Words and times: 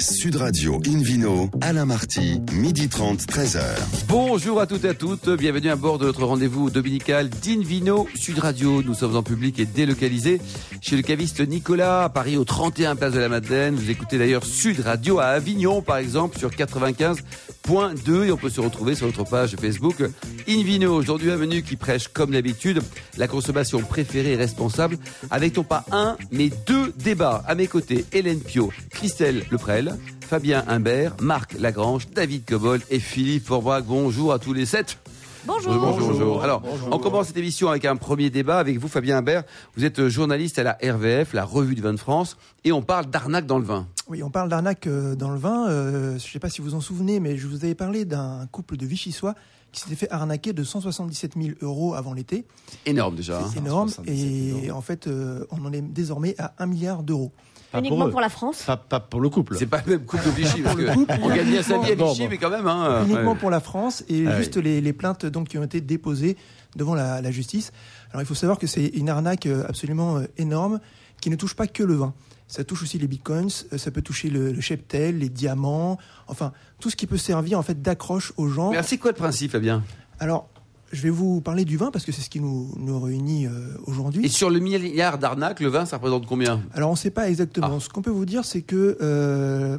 Sud 0.00 0.36
Radio 0.36 0.80
Invino, 0.86 1.50
Alain 1.60 1.84
Marty, 1.84 2.40
midi 2.52 2.88
30, 2.88 3.20
13h. 3.22 3.60
Bonjour 4.06 4.60
à 4.60 4.66
toutes 4.66 4.84
et 4.84 4.90
à 4.90 4.94
toutes, 4.94 5.28
bienvenue 5.30 5.70
à 5.70 5.76
bord 5.76 5.98
de 5.98 6.06
notre 6.06 6.24
rendez-vous 6.24 6.70
dominical 6.70 7.28
d'Invino 7.28 8.06
Sud 8.14 8.38
Radio. 8.38 8.82
Nous 8.84 8.94
sommes 8.94 9.16
en 9.16 9.24
public 9.24 9.58
et 9.58 9.66
délocalisés 9.66 10.40
chez 10.80 10.96
le 10.96 11.02
caviste 11.02 11.40
Nicolas 11.40 12.04
à 12.04 12.08
Paris 12.10 12.36
au 12.36 12.44
31 12.44 12.94
Place 12.94 13.12
de 13.12 13.18
la 13.18 13.28
Madeleine. 13.28 13.74
Vous 13.74 13.90
écoutez 13.90 14.18
d'ailleurs 14.18 14.44
Sud 14.44 14.80
Radio 14.80 15.18
à 15.18 15.26
Avignon 15.26 15.82
par 15.82 15.96
exemple 15.96 16.38
sur 16.38 16.50
95.2 16.50 18.24
et 18.24 18.32
on 18.32 18.36
peut 18.36 18.50
se 18.50 18.60
retrouver 18.60 18.94
sur 18.94 19.06
notre 19.06 19.24
page 19.24 19.56
Facebook 19.60 19.96
Invino. 20.48 20.94
Aujourd'hui 20.94 21.32
un 21.32 21.36
menu 21.36 21.62
qui 21.62 21.74
prêche 21.74 22.06
comme 22.06 22.30
d'habitude 22.30 22.82
la 23.16 23.26
consommation 23.26 23.80
préférée 23.80 24.32
et 24.32 24.36
responsable 24.36 24.96
avec 25.30 25.56
non 25.56 25.64
pas 25.64 25.84
un 25.90 26.16
mais 26.30 26.50
deux 26.66 26.92
débats. 26.98 27.42
À 27.48 27.56
mes 27.56 27.66
côtés, 27.66 28.04
Hélène 28.12 28.40
Pio, 28.40 28.72
Christelle 28.90 29.44
Leprel, 29.50 29.87
Fabien 30.20 30.64
Humbert, 30.68 31.16
Marc 31.20 31.54
Lagrange, 31.58 32.08
David 32.10 32.44
Cobol 32.44 32.80
et 32.90 32.98
Philippe 33.00 33.46
Forbach. 33.46 33.82
Bonjour 33.84 34.32
à 34.32 34.38
tous 34.38 34.52
les 34.52 34.66
sept. 34.66 34.98
Bonjour. 35.46 35.72
Bonjour, 35.72 36.08
bonjour. 36.08 36.42
Alors, 36.42 36.62
on 36.90 36.98
commence 36.98 37.28
cette 37.28 37.36
émission 37.38 37.68
avec 37.70 37.84
un 37.86 37.96
premier 37.96 38.28
débat 38.28 38.58
avec 38.58 38.76
vous, 38.78 38.88
Fabien 38.88 39.18
Humbert. 39.18 39.44
Vous 39.76 39.84
êtes 39.84 40.08
journaliste 40.08 40.58
à 40.58 40.62
la 40.62 40.72
RVF, 40.82 41.32
la 41.32 41.44
revue 41.44 41.74
du 41.74 41.80
vin 41.80 41.92
de 41.94 41.98
France, 41.98 42.36
et 42.64 42.72
on 42.72 42.82
parle 42.82 43.06
d'arnaque 43.06 43.46
dans 43.46 43.58
le 43.58 43.64
vin. 43.64 43.86
Oui, 44.08 44.22
on 44.22 44.30
parle 44.30 44.48
d'arnaque 44.50 44.86
euh, 44.86 45.14
dans 45.14 45.30
le 45.30 45.38
vin. 45.38 45.68
Euh, 45.68 46.10
je 46.10 46.14
ne 46.14 46.18
sais 46.32 46.38
pas 46.38 46.50
si 46.50 46.60
vous 46.60 46.74
en 46.74 46.80
souvenez, 46.80 47.20
mais 47.20 47.36
je 47.38 47.46
vous 47.46 47.64
avais 47.64 47.74
parlé 47.74 48.04
d'un 48.04 48.46
couple 48.50 48.76
de 48.76 48.84
Vichysois 48.84 49.34
qui 49.72 49.80
s'était 49.80 49.96
fait 49.96 50.10
arnaquer 50.10 50.52
de 50.52 50.64
177 50.64 51.34
000 51.40 51.56
euros 51.62 51.94
avant 51.94 52.12
l'été. 52.14 52.44
Énorme 52.84 53.14
déjà. 53.16 53.38
hein. 53.38 53.50
C'est 53.52 53.60
énorme. 53.60 53.88
177 53.88 54.54
000 54.54 54.58
Et 54.64 54.70
en 54.70 54.80
fait, 54.82 55.06
euh, 55.06 55.44
on 55.50 55.64
en 55.64 55.72
est 55.72 55.82
désormais 55.82 56.34
à 56.38 56.52
1 56.58 56.66
milliard 56.66 57.02
d'euros. 57.02 57.32
Pas 57.72 57.80
Uniquement 57.80 58.06
eux. 58.06 58.10
pour 58.10 58.20
la 58.20 58.28
France 58.30 58.62
Pas, 58.62 58.76
pas 58.78 58.98
pour 59.00 59.20
le 59.20 59.28
couple. 59.28 59.56
C'est 59.58 59.66
pas 59.66 59.82
le 59.84 59.92
même 59.92 60.04
couple 60.06 60.24
de 60.24 60.30
Vichy, 60.30 60.62
parce 60.62 60.74
que 60.76 60.94
couple, 60.94 61.14
on 61.22 61.28
gagne 61.28 61.50
bien 61.50 61.62
sa 61.62 61.78
vie 61.78 61.92
à 61.92 61.94
Vichy, 61.94 62.22
bon. 62.22 62.28
mais 62.30 62.38
quand 62.38 62.50
même. 62.50 62.66
Hein, 62.66 63.04
uniquement 63.04 63.32
ouais. 63.32 63.38
pour 63.38 63.50
la 63.50 63.60
France 63.60 64.04
et 64.08 64.26
Ah 64.26 64.36
juste 64.38 64.56
les, 64.56 64.80
les 64.80 64.92
plaintes 64.94 65.26
donc 65.26 65.48
qui 65.48 65.58
ont 65.58 65.64
été 65.64 65.80
déposées 65.80 66.36
devant 66.76 66.94
la, 66.94 67.20
la 67.20 67.30
justice. 67.30 67.72
Alors 68.10 68.22
il 68.22 68.26
faut 68.26 68.34
savoir 68.34 68.58
que 68.58 68.66
c'est 68.66 68.86
une 68.86 69.08
arnaque 69.10 69.46
euh, 69.46 69.64
absolument 69.68 70.16
euh, 70.16 70.24
énorme 70.38 70.80
qui 71.20 71.28
ne 71.30 71.36
touche 71.36 71.54
pas 71.54 71.66
que 71.66 71.82
le 71.82 71.94
vin. 71.94 72.14
Ça 72.46 72.64
touche 72.64 72.82
aussi 72.82 72.98
les 72.98 73.06
bitcoins, 73.06 73.50
euh, 73.74 73.76
ça 73.78 73.90
peut 73.90 74.00
toucher 74.00 74.30
le, 74.30 74.52
le 74.52 74.60
cheptel, 74.62 75.18
les 75.18 75.28
diamants, 75.28 75.98
enfin 76.28 76.52
tout 76.80 76.88
ce 76.88 76.96
qui 76.96 77.06
peut 77.06 77.18
servir 77.18 77.58
en 77.58 77.62
fait 77.62 77.82
d'accroche 77.82 78.32
aux 78.38 78.48
gens. 78.48 78.70
Mais 78.70 78.76
alors, 78.76 78.88
c'est 78.88 78.96
quoi 78.96 79.10
le 79.10 79.16
principe, 79.16 79.52
Fabien? 79.52 79.82
Alors 80.20 80.48
je 80.92 81.02
vais 81.02 81.10
vous 81.10 81.40
parler 81.40 81.64
du 81.64 81.76
vin 81.76 81.90
parce 81.90 82.04
que 82.04 82.12
c'est 82.12 82.22
ce 82.22 82.30
qui 82.30 82.40
nous, 82.40 82.72
nous 82.76 82.98
réunit 82.98 83.46
euh, 83.46 83.50
aujourd'hui. 83.86 84.24
Et 84.24 84.28
sur 84.28 84.50
le 84.50 84.58
milliard 84.58 85.18
d'arnaques, 85.18 85.60
le 85.60 85.68
vin, 85.68 85.84
ça 85.84 85.96
représente 85.96 86.26
combien? 86.26 86.62
Alors 86.72 86.88
on 86.88 86.94
ne 86.94 86.98
sait 86.98 87.10
pas 87.10 87.28
exactement. 87.28 87.76
Ah. 87.76 87.80
Ce 87.80 87.88
qu'on 87.88 88.02
peut 88.02 88.10
vous 88.10 88.24
dire, 88.24 88.44
c'est 88.44 88.62
que 88.62 88.96
euh, 89.00 89.78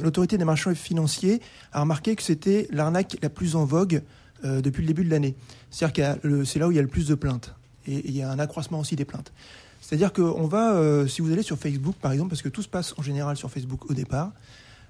l'autorité 0.00 0.38
des 0.38 0.44
marchés 0.44 0.74
financiers 0.74 1.40
a 1.72 1.80
remarqué 1.80 2.16
que 2.16 2.22
c'était 2.22 2.68
l'arnaque 2.70 3.16
la 3.22 3.28
plus 3.28 3.56
en 3.56 3.64
vogue 3.64 4.02
euh, 4.44 4.60
depuis 4.60 4.82
le 4.82 4.88
début 4.88 5.04
de 5.04 5.10
l'année. 5.10 5.34
C'est-à-dire 5.70 6.18
que 6.22 6.44
c'est 6.44 6.58
là 6.58 6.68
où 6.68 6.70
il 6.70 6.76
y 6.76 6.80
a 6.80 6.82
le 6.82 6.88
plus 6.88 7.06
de 7.06 7.14
plaintes. 7.14 7.54
Et 7.86 7.96
et 7.96 8.08
il 8.08 8.16
y 8.16 8.22
a 8.22 8.30
un 8.30 8.38
accroissement 8.38 8.80
aussi 8.80 8.96
des 8.96 9.04
plaintes. 9.04 9.32
C'est-à-dire 9.80 10.12
qu'on 10.12 10.48
va, 10.48 11.06
si 11.06 11.22
vous 11.22 11.30
allez 11.30 11.42
sur 11.42 11.56
Facebook 11.56 11.94
par 12.00 12.10
exemple, 12.10 12.30
parce 12.30 12.42
que 12.42 12.48
tout 12.48 12.62
se 12.62 12.68
passe 12.68 12.92
en 12.98 13.02
général 13.02 13.36
sur 13.36 13.48
Facebook 13.48 13.88
au 13.88 13.94
départ, 13.94 14.32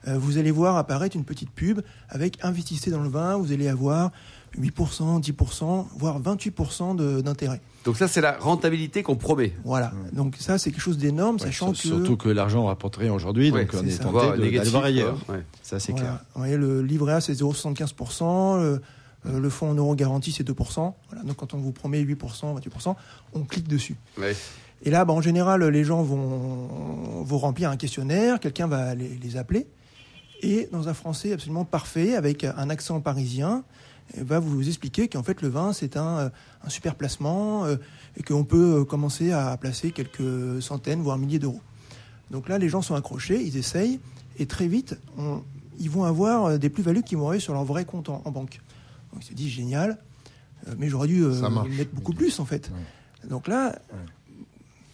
vous 0.07 0.39
allez 0.39 0.51
voir 0.51 0.77
apparaître 0.77 1.17
une 1.17 1.25
petite 1.25 1.51
pub 1.51 1.81
avec 2.09 2.39
investissez 2.45 2.91
dans 2.91 3.03
le 3.03 3.09
vin, 3.09 3.37
vous 3.37 3.53
allez 3.53 3.69
avoir 3.69 4.13
8%, 4.59 5.21
10%, 5.21 5.87
voire 5.99 6.21
28% 6.21 6.95
de- 6.97 7.21
d'intérêt. 7.21 7.61
Donc 7.85 7.97
ça, 7.97 8.09
c'est 8.09 8.21
la 8.21 8.39
rentabilité 8.39 9.03
qu'on 9.03 9.17
promet. 9.17 9.53
Voilà. 9.65 9.93
Donc 10.13 10.37
ça, 10.39 10.57
c'est 10.59 10.71
quelque 10.71 10.81
chose 10.81 10.97
d'énorme, 10.99 11.37
Ouais, 11.37 11.43
sachant 11.43 11.73
que... 11.73 11.77
Surtout 11.79 12.17
que 12.17 12.29
l'argent 12.29 12.65
rapporte 12.67 12.97
rien 12.97 13.13
aujourd'hui, 13.13 13.51
Ouais, 13.51 13.65
donc 13.67 13.75
on 13.83 13.87
est 13.87 13.91
ça. 13.91 14.05
tenté 14.05 14.39
d'aller 14.39 14.59
voir 14.71 14.85
ailleurs. 14.85 15.19
Ouais. 15.29 15.43
Ça, 15.63 15.79
c'est 15.79 15.93
Voilà. 15.93 16.07
clair. 16.07 16.21
Vous 16.35 16.41
voyez, 16.41 16.57
le 16.57 16.83
livret 16.83 17.15
A, 17.15 17.21
c'est 17.21 17.35
0,75%. 17.35 18.59
Le, 18.61 18.81
euh, 19.27 19.41
le 19.41 19.51
fonds 19.51 19.71
en 19.71 19.75
euros 19.75 19.95
garanti, 19.95 20.33
c'est 20.33 20.45
2%. 20.45 20.95
Voilà, 21.11 21.25
donc 21.25 21.37
quand 21.37 21.53
on 21.55 21.59
vous 21.59 21.73
promet 21.73 22.01
8%, 22.03 22.55
28%, 22.55 22.95
on 23.35 23.41
clique 23.43 23.69
dessus. 23.69 23.97
Ouais. 24.19 24.35
Et 24.85 24.91
là, 24.91 25.05
bah, 25.05 25.13
en 25.15 25.21
général, 25.21 25.65
les 25.65 25.85
gens 25.85 26.03
vont, 26.03 26.69
vont 27.25 27.39
remplir 27.39 27.71
un 27.71 27.77
questionnaire, 27.77 28.41
quelqu'un 28.41 28.67
va 28.69 28.95
les, 28.95 29.09
les 29.23 29.37
appeler. 29.37 29.67
Et 30.43 30.69
dans 30.73 30.89
un 30.89 30.95
français 30.95 31.33
absolument 31.33 31.65
parfait, 31.65 32.15
avec 32.15 32.45
un 32.45 32.71
accent 32.71 33.01
parisien, 33.01 33.65
eh, 34.15 34.23
va 34.23 34.39
vous 34.39 34.67
expliquer 34.69 35.09
qu'en 35.09 35.23
fait 35.23 35.41
le 35.43 35.49
vin 35.49 35.73
c'est 35.73 35.97
un, 35.97 36.19
euh, 36.19 36.29
un 36.65 36.69
super 36.69 36.95
placement 36.95 37.65
euh, 37.65 37.77
et 38.17 38.23
qu'on 38.23 38.45
peut 38.45 38.81
euh, 38.81 38.85
commencer 38.85 39.33
à 39.33 39.57
placer 39.57 39.91
quelques 39.93 40.63
centaines 40.63 41.01
voire 41.03 41.19
milliers 41.19 41.39
d'euros. 41.39 41.61
Donc 42.31 42.49
là 42.49 42.59
les 42.59 42.69
gens 42.69 42.83
sont 42.83 42.95
accrochés, 42.95 43.43
ils 43.43 43.57
essayent 43.57 43.99
et 44.39 44.47
très 44.47 44.69
vite 44.69 44.97
on- 45.19 45.43
ils 45.79 45.91
vont 45.91 46.05
avoir 46.05 46.59
des 46.59 46.71
plus-values 46.71 47.03
qui 47.03 47.17
vont 47.17 47.29
arriver 47.29 47.43
sur 47.43 47.53
leur 47.53 47.65
vrai 47.65 47.85
compte 47.85 48.09
en, 48.09 48.23
en 48.25 48.31
banque. 48.31 48.61
Donc 49.13 49.23
ils 49.25 49.29
se 49.29 49.35
disent 49.35 49.53
génial, 49.53 49.99
euh, 50.69 50.75
mais 50.79 50.89
j'aurais 50.89 51.09
dû 51.09 51.23
euh, 51.25 51.33
mettre 51.69 51.93
beaucoup 51.95 52.13
plus 52.15 52.39
en 52.41 52.45
fait. 52.47 52.71
Donc 53.29 53.49
là, 53.49 53.79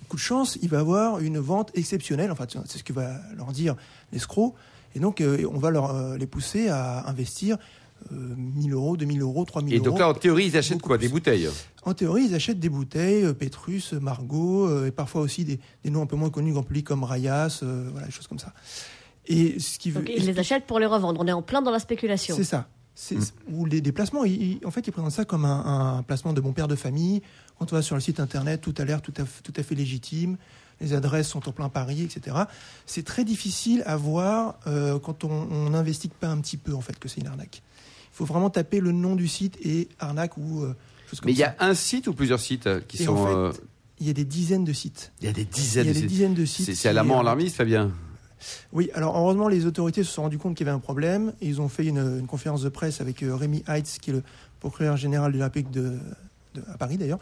coup 0.08 0.16
de 0.16 0.20
chance, 0.22 0.58
il 0.62 0.68
va 0.68 0.78
avoir 0.80 1.20
une 1.20 1.38
vente 1.38 1.70
exceptionnelle. 1.74 2.30
Enfin, 2.32 2.46
c'est 2.66 2.78
ce 2.78 2.84
que 2.84 2.92
va 2.92 3.16
leur 3.36 3.52
dire 3.52 3.76
l'escroc. 4.12 4.54
Et 4.94 5.00
donc, 5.00 5.20
euh, 5.20 5.44
on 5.52 5.58
va 5.58 5.70
leur, 5.70 5.94
euh, 5.94 6.16
les 6.16 6.26
pousser 6.26 6.68
à 6.68 7.08
investir 7.08 7.56
euh, 8.12 8.34
1000 8.36 8.72
euros, 8.72 8.96
2000 8.96 9.20
euros, 9.22 9.44
3000 9.44 9.72
Et 9.72 9.76
euros. 9.78 9.84
donc 9.90 9.98
là, 9.98 10.08
en 10.08 10.14
théorie, 10.14 10.46
ils 10.46 10.56
achètent 10.56 10.82
quoi 10.82 10.98
plus. 10.98 11.06
Des 11.06 11.12
bouteilles? 11.12 11.48
En 11.84 11.94
théorie, 11.94 12.24
ils 12.24 12.34
achètent 12.34 12.58
des 12.60 12.68
bouteilles, 12.68 13.24
euh, 13.24 13.32
Pétrus, 13.32 13.92
Margot, 13.92 14.66
euh, 14.68 14.86
et 14.86 14.90
parfois 14.90 15.20
aussi 15.22 15.44
des, 15.44 15.60
des 15.84 15.90
noms 15.90 16.02
un 16.02 16.06
peu 16.06 16.16
moins 16.16 16.30
connus 16.30 16.52
grand 16.52 16.62
public 16.64 16.84
comme 16.86 17.04
Rayas, 17.04 17.60
euh, 17.62 17.88
voilà, 17.92 18.06
des 18.08 18.12
choses 18.12 18.26
comme 18.26 18.38
ça. 18.40 18.52
Et 19.26 19.60
ce 19.60 19.78
qui 19.78 19.90
veut, 19.92 20.00
Donc 20.00 20.10
ils 20.16 20.26
les 20.26 20.38
achètent 20.38 20.66
pour 20.66 20.80
les 20.80 20.86
revendre. 20.86 21.20
On 21.20 21.26
est 21.28 21.32
en 21.32 21.42
plein 21.42 21.62
dans 21.62 21.70
la 21.70 21.78
spéculation. 21.78 22.34
c'est 22.36 22.42
ça. 22.44 22.68
C'est, 22.94 23.16
Ou 23.50 23.64
les 23.64 23.80
déplacements, 23.80 24.24
ils- 24.24 24.58
ils- 24.60 24.66
en 24.66 24.70
fait, 24.70 24.86
ils 24.86 24.90
présentent 24.92 25.12
ça 25.12 25.24
comme 25.24 25.44
un, 25.46 25.96
un 25.98 26.02
placement 26.02 26.32
de 26.34 26.40
bon 26.42 26.52
père 26.52 26.68
de 26.68 26.74
famille. 26.76 27.22
Quand 27.58 27.72
on 27.72 27.76
va 27.76 27.80
sur 27.82 27.94
le 27.94 28.02
site 28.02 28.20
internet, 28.20 28.60
tout 28.60 28.74
a 28.78 28.84
l'air 28.84 29.00
tout 29.00 29.14
à, 29.16 29.22
tout 29.42 29.52
à 29.56 29.62
fait 29.62 29.74
légitime. 29.74 30.36
Les 30.82 30.92
adresses 30.94 31.28
sont 31.28 31.48
en 31.48 31.52
plein 31.52 31.68
Paris, 31.68 32.02
etc. 32.02 32.36
C'est 32.86 33.04
très 33.04 33.24
difficile 33.24 33.82
à 33.86 33.96
voir 33.96 34.56
euh, 34.66 34.98
quand 34.98 35.24
on 35.24 35.70
n'investigue 35.70 36.12
pas 36.12 36.28
un 36.28 36.38
petit 36.40 36.56
peu, 36.56 36.74
en 36.74 36.80
fait, 36.80 36.98
que 36.98 37.08
c'est 37.08 37.20
une 37.20 37.28
arnaque. 37.28 37.62
Il 38.12 38.16
faut 38.16 38.24
vraiment 38.26 38.50
taper 38.50 38.80
le 38.80 38.92
nom 38.92 39.14
du 39.16 39.28
site 39.28 39.56
et 39.64 39.88
arnaque 39.98 40.36
ou 40.36 40.62
euh, 40.64 40.74
chose 41.08 41.20
comme 41.20 41.26
Mais 41.28 41.32
il 41.32 41.38
y 41.38 41.44
a 41.44 41.54
un 41.60 41.74
site 41.74 42.08
ou 42.08 42.12
plusieurs 42.14 42.40
sites 42.40 42.66
euh, 42.66 42.80
qui 42.86 43.02
Et 43.02 43.06
sont. 43.06 43.16
en 43.16 43.52
fait, 43.52 43.60
Il 44.00 44.06
y 44.06 44.10
a 44.10 44.12
des 44.12 44.24
dizaines 44.26 44.64
de 44.64 44.72
sites. 44.72 45.12
Il 45.20 45.26
y 45.26 45.28
a 45.28 45.32
des 45.32 45.42
Il 45.42 45.48
dizaines 45.48 45.86
y 45.86 45.88
a 45.88 45.92
de 45.92 45.94
des 45.94 46.00
sites. 46.00 46.08
dizaines 46.10 46.34
de 46.34 46.44
sites. 46.44 46.74
C'est 46.74 46.88
alarmant, 46.88 47.20
alarmiste, 47.20 47.56
Fabien? 47.56 47.90
Oui, 48.72 48.90
alors 48.94 49.16
heureusement, 49.16 49.46
les 49.48 49.66
autorités 49.66 50.02
se 50.02 50.10
sont 50.10 50.22
rendues 50.22 50.36
compte 50.38 50.56
qu'il 50.56 50.66
y 50.66 50.68
avait 50.68 50.76
un 50.76 50.80
problème. 50.80 51.32
Ils 51.40 51.60
ont 51.60 51.68
fait 51.68 51.86
une, 51.86 52.18
une 52.18 52.26
conférence 52.26 52.62
de 52.62 52.68
presse 52.68 53.00
avec 53.00 53.20
Rémi 53.22 53.62
Heitz, 53.68 53.98
qui 53.98 54.10
est 54.10 54.14
le 54.14 54.22
procureur 54.58 54.96
général 54.96 55.30
de 55.32 55.38
l'Olympique 55.38 55.70
de, 55.70 55.96
de- 56.54 56.62
à 56.72 56.76
Paris 56.78 56.96
d'ailleurs, 56.98 57.18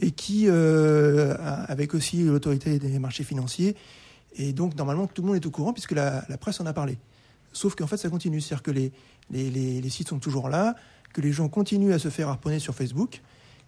et 0.00 0.10
qui, 0.10 0.46
euh, 0.48 1.34
avec 1.68 1.94
aussi 1.94 2.22
l'autorité 2.24 2.78
des 2.78 2.98
marchés 2.98 3.24
financiers, 3.24 3.76
et 4.36 4.52
donc 4.52 4.76
normalement 4.76 5.06
tout 5.06 5.22
le 5.22 5.28
monde 5.28 5.36
est 5.36 5.46
au 5.46 5.50
courant 5.50 5.72
puisque 5.72 5.92
la, 5.92 6.24
la 6.28 6.36
presse 6.38 6.60
en 6.60 6.66
a 6.66 6.72
parlé. 6.72 6.98
Sauf 7.52 7.74
qu'en 7.76 7.86
fait 7.86 7.96
ça 7.96 8.08
continue, 8.08 8.40
c'est-à-dire 8.40 8.62
que 8.62 8.70
les, 8.72 8.92
les, 9.30 9.50
les- 9.50 9.80
les 9.80 9.90
sites 9.90 10.08
sont 10.08 10.18
toujours 10.18 10.48
là, 10.48 10.74
que 11.12 11.20
les 11.20 11.32
gens 11.32 11.48
continuent 11.48 11.92
à 11.92 11.98
se 11.98 12.08
faire 12.08 12.28
harponner 12.28 12.58
sur 12.58 12.74
Facebook. 12.74 13.20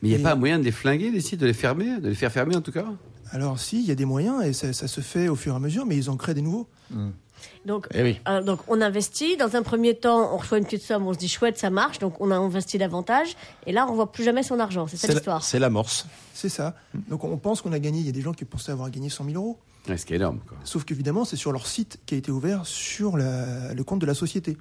Mais 0.03 0.09
il 0.09 0.11
n'y 0.11 0.17
a 0.17 0.19
Et- 0.19 0.23
pas 0.23 0.35
moyen 0.35 0.59
de 0.59 0.65
les 0.65 0.73
flinguer, 0.73 1.11
les 1.11 1.21
sites, 1.21 1.41
de 1.41 1.47
les 1.47 1.55
fermer, 1.55 2.01
de 2.01 2.09
les 2.09 2.15
faire 2.15 2.33
fermer 2.33 2.57
en 2.57 2.61
tout 2.61 2.73
cas? 2.73 2.87
Alors 3.31 3.59
si, 3.59 3.81
il 3.81 3.87
y 3.87 3.91
a 3.91 3.95
des 3.95 4.05
moyens 4.05 4.45
et 4.45 4.53
ça, 4.53 4.73
ça 4.73 4.89
se 4.89 5.01
fait 5.01 5.29
au 5.29 5.37
fur 5.37 5.53
et 5.53 5.57
à 5.57 5.59
mesure, 5.61 5.87
mais 5.87 5.97
ils 5.97 6.11
en 6.11 6.17
créent 6.17 6.35
des 6.35 6.43
nouveaux. 6.43 6.69
Donc, 7.65 7.87
Eh 7.95 8.03
oui. 8.03 8.21
euh, 8.29 8.43
donc 8.43 8.61
on 8.69 8.81
investit. 8.81 9.37
Dans 9.37 9.55
un 9.57 9.63
premier 9.63 9.95
temps, 9.95 10.33
on 10.35 10.37
reçoit 10.37 10.59
une 10.59 10.65
petite 10.65 10.83
somme. 10.83 11.07
On 11.07 11.13
se 11.13 11.19
dit 11.19 11.29
chouette, 11.29 11.59
ça 11.59 11.71
marche. 11.71 11.99
Donc 11.99 12.21
on 12.21 12.31
a 12.31 12.37
investi 12.37 12.79
davantage. 12.79 13.37
Et 13.67 13.73
là, 13.73 13.87
on 13.89 13.95
voit 13.95 14.13
plus 14.13 14.25
jamais 14.25 14.43
son 14.43 14.59
argent. 14.61 14.87
C'est 14.87 14.97
ça 14.97 15.09
l'histoire. 15.09 15.43
c'est 15.45 15.59
l'amorce. 15.59 16.07
C'est 16.35 16.49
ça. 16.49 16.75
Donc 17.09 17.25
on 17.25 17.37
pense 17.39 17.63
qu'on 17.63 17.73
a 17.73 17.79
gagné, 17.79 18.01
il 18.01 18.07
y 18.07 18.09
a 18.09 18.13
des 18.13 18.23
gens 18.23 18.33
qui 18.33 18.45
pensaient 18.45 18.73
avoir 18.73 18.91
gagné 18.91 19.09
100 19.11 19.25
000 19.25 19.37
euros. 19.37 19.59
Ouais, 19.89 19.97
Ce 19.97 20.05
qui 20.07 20.13
est 20.13 20.17
énorme. 20.17 20.41
Quoi. 20.47 20.57
Sauf 20.65 20.85
qu'évidemment, 20.85 21.25
c'est 21.25 21.37
sur 21.37 21.53
leur 21.53 21.67
site 21.67 21.99
qui 22.07 22.15
a 22.15 22.19
été 22.19 22.31
ouvert 22.33 22.67
sur 22.67 23.17
la- 23.17 23.73
le 23.73 23.85
compte 23.85 24.01
de 24.01 24.07
la 24.07 24.15
société. 24.15 24.57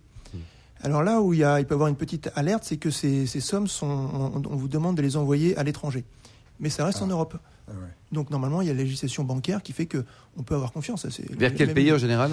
Alors 0.81 1.01
là 1.01 1.19
où 1.21 1.33
il, 1.33 1.39
y 1.39 1.43
a, 1.43 1.59
il 1.59 1.65
peut 1.65 1.73
y 1.73 1.77
avoir 1.77 1.87
une 1.89 1.95
petite 1.95 2.29
alerte, 2.35 2.63
c'est 2.63 2.77
que 2.77 2.91
ces, 2.91 3.25
ces 3.25 3.39
sommes, 3.39 3.67
sont, 3.67 3.87
on, 3.87 4.41
on 4.51 4.55
vous 4.55 4.67
demande 4.67 4.95
de 4.95 5.01
les 5.01 5.15
envoyer 5.17 5.57
à 5.57 5.63
l'étranger. 5.63 6.03
Mais 6.59 6.69
ça 6.69 6.85
reste 6.85 7.01
en 7.01 7.07
Europe. 7.07 7.37
Donc 8.11 8.29
normalement, 8.29 8.61
il 8.61 8.67
y 8.67 8.69
a 8.69 8.73
la 8.73 8.83
législation 8.83 9.23
bancaire 9.23 9.63
qui 9.63 9.73
fait 9.73 9.87
que 9.87 10.05
on 10.37 10.43
peut 10.43 10.53
avoir 10.53 10.71
confiance. 10.71 11.07
Vers 11.31 11.55
quel 11.55 11.73
pays 11.73 11.91
en 11.91 11.97
général? 11.97 12.31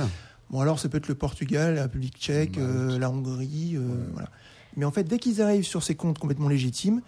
Bon, 0.52 0.60
alors 0.60 0.78
ça 0.78 0.88
peut 0.88 0.98
être 0.98 1.08
le 1.08 1.14
Portugal, 1.14 1.74
la 1.76 1.82
République 1.84 2.16
tchèque, 2.18 2.58
euh, 2.58 2.98
la 2.98 3.10
Hongrie, 3.10 3.72
euh, 3.76 3.80
voilà. 4.12 4.28
Mais 4.76 4.84
en 4.84 4.90
fait, 4.90 5.04
dès 5.04 5.18
qu'ils 5.18 5.40
arrivent 5.42 5.64
sur 5.64 5.82
ces 5.82 5.94
comptes 5.94 6.18
complètement 6.18 6.48
légitimes, 6.48 7.00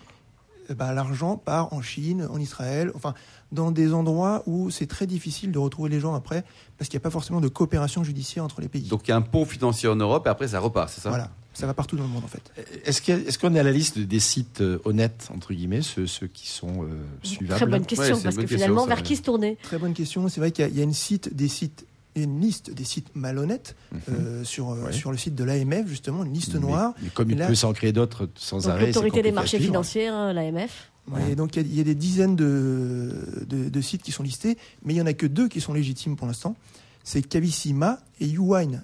eh 0.70 0.74
ben, 0.74 0.92
l'argent 0.92 1.36
part 1.36 1.72
en 1.74 1.82
Chine, 1.82 2.26
en 2.30 2.38
Israël, 2.40 2.90
enfin, 2.94 3.12
dans 3.52 3.70
des 3.70 3.92
endroits 3.92 4.42
où 4.46 4.70
c'est 4.70 4.86
très 4.86 5.06
difficile 5.06 5.52
de 5.52 5.58
retrouver 5.58 5.90
les 5.90 6.00
gens 6.00 6.14
après, 6.14 6.42
parce 6.78 6.88
qu'il 6.88 6.96
n'y 6.96 7.02
a 7.02 7.04
pas 7.04 7.10
forcément 7.10 7.42
de 7.42 7.48
coopération 7.48 8.02
judiciaire 8.02 8.44
entre 8.44 8.62
les 8.62 8.68
pays. 8.68 8.88
Donc 8.88 9.02
il 9.06 9.10
y 9.10 9.12
a 9.12 9.16
un 9.16 9.20
pont 9.22 9.44
financier 9.44 9.90
en 9.90 9.96
Europe 9.96 10.26
et 10.26 10.30
après 10.30 10.48
ça 10.48 10.60
repart, 10.60 10.88
c'est 10.88 11.02
ça? 11.02 11.10
Voilà, 11.10 11.30
ça 11.52 11.66
va 11.66 11.74
partout 11.74 11.96
dans 11.96 12.04
le 12.04 12.08
monde 12.08 12.24
en 12.24 12.28
fait. 12.28 12.50
Est-ce 12.86 13.12
a- 13.12 13.16
est-ce 13.16 13.38
qu'on 13.38 13.54
est 13.54 13.58
à 13.58 13.62
la 13.62 13.72
liste 13.72 13.98
des 13.98 14.20
sites 14.20 14.62
euh, 14.62 14.78
honnêtes, 14.86 15.28
entre 15.34 15.52
guillemets, 15.52 15.82
ceux, 15.82 16.06
ceux 16.06 16.28
qui 16.28 16.48
sont 16.48 16.84
euh, 16.84 17.04
suivables 17.22 17.60
Très 17.60 17.66
bonne 17.70 17.84
question, 17.86 18.04
Ouais, 18.16 18.22
parce 18.22 18.22
bonne 18.22 18.34
que 18.36 18.40
question, 18.48 18.56
finalement, 18.56 18.86
vers 18.86 19.02
qui 19.02 19.16
se 19.16 19.22
tourner? 19.22 19.58
Très 19.62 19.78
bonne 19.78 19.92
question. 19.92 20.26
C'est 20.28 20.40
vrai 20.40 20.50
qu'il 20.50 20.66
y 20.68 20.78
y, 20.78 20.80
a 20.80 20.84
une 20.84 20.94
site, 20.94 21.34
des 21.36 21.48
sites 21.48 21.84
une 22.22 22.40
liste 22.40 22.70
des 22.72 22.84
sites 22.84 23.08
malhonnêtes 23.14 23.74
euh, 24.08 24.44
sur, 24.44 24.70
euh, 24.70 24.84
Ouais. 24.84 24.92
sur 24.92 25.10
le 25.10 25.18
site 25.18 25.34
de 25.34 25.42
l'AMF, 25.44 25.86
justement, 25.88 26.24
une 26.24 26.32
liste 26.32 26.54
Mais- 26.54 26.60
noire. 26.60 26.94
Mais, 27.02 27.08
comme 27.10 27.30
il 27.30 27.38
là- 27.38 27.46
peut 27.48 27.54
s'en 27.54 27.72
créer 27.72 27.92
d'autres 27.92 28.28
sans 28.36 28.58
Donc 28.62 28.66
arrêt. 28.70 28.80
c'est 28.82 28.86
l'autorité 28.88 29.22
des 29.22 29.32
marchés 29.32 29.58
financiers, 29.58 30.06
hein, 30.08 30.32
l'AMF. 30.32 30.90
Ouais, 31.10 31.32
et 31.32 31.34
donc 31.36 31.56
il 31.56 31.62
y 31.62 31.64
a- 31.64 31.68
il 31.68 31.76
y, 31.76 31.80
a 31.80 31.84
des 31.84 31.94
dizaines 31.94 32.34
de, 32.36 33.44
de, 33.46 33.68
de 33.68 33.80
sites 33.82 34.02
qui 34.02 34.10
sont 34.12 34.22
listés, 34.22 34.56
mais 34.84 34.92
il 34.94 34.96
n'y 34.96 35.02
en 35.02 35.06
a 35.06 35.12
que 35.12 35.26
deux 35.26 35.48
qui 35.48 35.60
sont 35.60 35.72
légitimes 35.74 36.16
pour 36.16 36.26
l'instant. 36.26 36.56
C'est 37.02 37.20
Cavissima 37.20 37.98
et 38.20 38.30
Uwine 38.30 38.82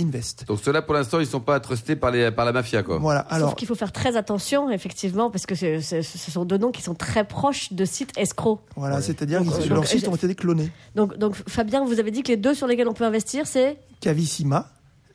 Invest. 0.00 0.44
Donc 0.46 0.60
ceux-là, 0.62 0.80
pour 0.82 0.94
l'instant, 0.94 1.20
ils 1.20 1.26
sont 1.26 1.40
pas 1.40 1.60
trustés 1.60 1.96
par, 1.96 2.10
les, 2.10 2.30
par 2.30 2.44
la 2.46 2.52
mafia, 2.52 2.82
quoi. 2.82 2.98
Voilà, 2.98 3.22
Sauf 3.24 3.32
alors 3.32 3.54
qu'il 3.56 3.68
faut 3.68 3.74
faire 3.74 3.92
très 3.92 4.16
attention, 4.16 4.70
effectivement, 4.70 5.30
parce 5.30 5.44
que 5.44 5.54
c'est- 5.54 5.80
c'est- 5.82 6.02
ce 6.02 6.30
sont 6.30 6.44
deux 6.44 6.56
noms 6.56 6.70
qui 6.72 6.80
sont 6.82 6.94
très 6.94 7.24
proches 7.26 7.72
de 7.72 7.84
sites 7.84 8.12
escrocs. 8.16 8.60
voilà, 8.76 9.02
c'est-à-dire 9.02 9.42
que 9.42 9.48
euh, 9.48 9.66
leurs 9.74 9.86
sites 9.86 10.08
ont 10.08 10.14
été 10.14 10.34
clonés. 10.34 10.72
Donc, 10.94 11.16
donc, 11.18 11.36
Fabien, 11.48 11.84
vous 11.84 12.00
avez 12.00 12.10
dit 12.10 12.22
que 12.22 12.28
les 12.28 12.36
deux 12.38 12.54
sur 12.54 12.66
lesquels 12.66 12.88
on 12.88 12.94
peut 12.94 13.04
investir, 13.04 13.46
c'est 13.46 13.78
Cavissima, 14.00 14.70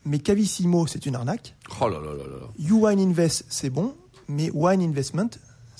mais 0.06 0.20
Cavissimo, 0.20 0.86
c'est 0.88 1.06
une 1.06 1.16
arnaque. 1.16 1.56
Oh 1.82 1.90
là 1.90 1.98
là 2.00 2.12
là 2.12 2.24
là. 2.24 2.48
Uwine 2.70 3.00
Invest, 3.00 3.46
c'est 3.50 3.70
bon, 3.72 3.96
mais 4.28 4.50
Wine 4.54 4.82
Investment, 4.82 5.30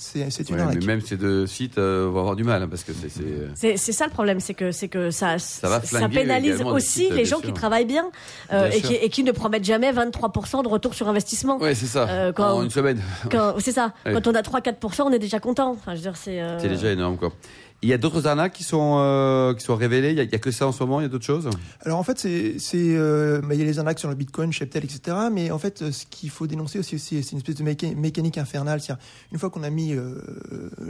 c'est 0.00 0.48
une 0.48 0.54
Ouais, 0.54 0.60
arnaque. 0.60 0.78
mais 0.80 0.86
même 0.86 1.00
ces 1.00 1.16
deux 1.16 1.46
sites 1.48 1.76
euh, 1.76 2.08
vont 2.10 2.20
avoir 2.20 2.36
du 2.36 2.44
mal, 2.44 2.62
hein, 2.62 2.68
parce 2.70 2.84
que 2.84 2.92
c'est... 2.92 3.08
c'est, 3.08 3.20
euh, 3.24 3.48
C'est 3.56 3.76
c'est 3.76 3.90
ça 3.92 4.04
le 4.06 4.12
problème, 4.12 4.38
c'est 4.38 4.54
que 4.54 4.70
c'est 4.70 4.86
que 4.88 5.10
ça 5.10 5.36
va 5.62 5.80
flinguer 5.80 6.20
pénalise 6.20 6.62
aussi 6.62 6.86
sites, 7.06 7.12
les 7.14 7.24
gens 7.24 7.38
sûr. 7.38 7.46
qui 7.46 7.52
travaillent 7.52 7.84
bien, 7.84 8.08
euh, 8.52 8.68
Bien 8.68 8.78
et, 8.78 8.80
qui, 8.80 8.94
et 8.94 9.08
qui 9.08 9.24
ne 9.24 9.32
promettent 9.32 9.64
jamais 9.64 9.92
23% 9.92 10.62
de 10.62 10.68
retour 10.68 10.94
sur 10.94 11.08
investissement. 11.08 11.58
Ouais, 11.58 11.74
c'est 11.74 11.86
ça. 11.86 12.08
Euh, 12.08 12.32
quand- 12.32 12.58
En 12.58 12.62
une 12.62 12.70
semaine. 12.70 13.00
Quand- 13.30 13.54
C'est 13.58 13.72
ça. 13.72 13.92
Ouais. 14.06 14.12
Quand 14.14 14.26
on 14.28 14.34
a 14.34 14.42
3-4%, 14.42 15.02
on 15.02 15.10
est 15.12 15.18
déjà 15.18 15.40
content. 15.40 15.72
Enfin, 15.72 15.92
je 15.92 15.96
veux 15.96 16.02
dire, 16.02 16.16
c'est. 16.16 16.40
euh, 16.40 16.58
C'est 16.60 16.68
déjà 16.68 16.90
énorme, 16.92 17.16
quoi. 17.16 17.32
Il 17.80 17.88
y 17.88 17.92
a 17.92 17.98
d'autres 17.98 18.26
arnaques 18.26 18.54
qui 18.54 18.64
sont, 18.64 18.96
euh, 18.98 19.54
qui 19.54 19.64
sont 19.64 19.76
révélées? 19.76 20.10
Il 20.10 20.16
y, 20.16 20.20
a, 20.20 20.38
que 20.38 20.50
ça 20.50 20.66
en 20.66 20.72
ce 20.72 20.82
moment? 20.82 20.98
Il 21.00 21.04
y 21.04 21.06
a 21.06 21.08
d'autres 21.08 21.24
choses? 21.24 21.48
Alors 21.82 21.98
en 21.98 22.02
fait, 22.02 22.18
c'est, 22.18 22.58
c'est, 22.58 22.96
euh, 22.96 23.40
bah, 23.40 23.54
il 23.54 23.60
y 23.60 23.62
a 23.62 23.66
les 23.66 23.78
arnaques 23.78 24.00
sur 24.00 24.08
le 24.08 24.16
Bitcoin, 24.16 24.52
Cheptel, 24.52 24.84
etc. 24.84 25.16
Mais 25.32 25.52
en 25.52 25.58
fait, 25.58 25.92
ce 25.92 26.04
qu'il 26.06 26.30
faut 26.30 26.48
dénoncer 26.48 26.80
aussi, 26.80 26.98
c'est 26.98 27.30
une 27.30 27.38
espèce 27.38 27.54
de 27.54 27.62
méca- 27.62 27.94
mécanique 27.94 28.36
infernale. 28.36 28.80
C'est-à-dire, 28.80 29.04
une 29.30 29.38
fois 29.38 29.50
qu'on 29.50 29.62
a 29.62 29.70
mis 29.70 29.94
euh, 29.94 30.20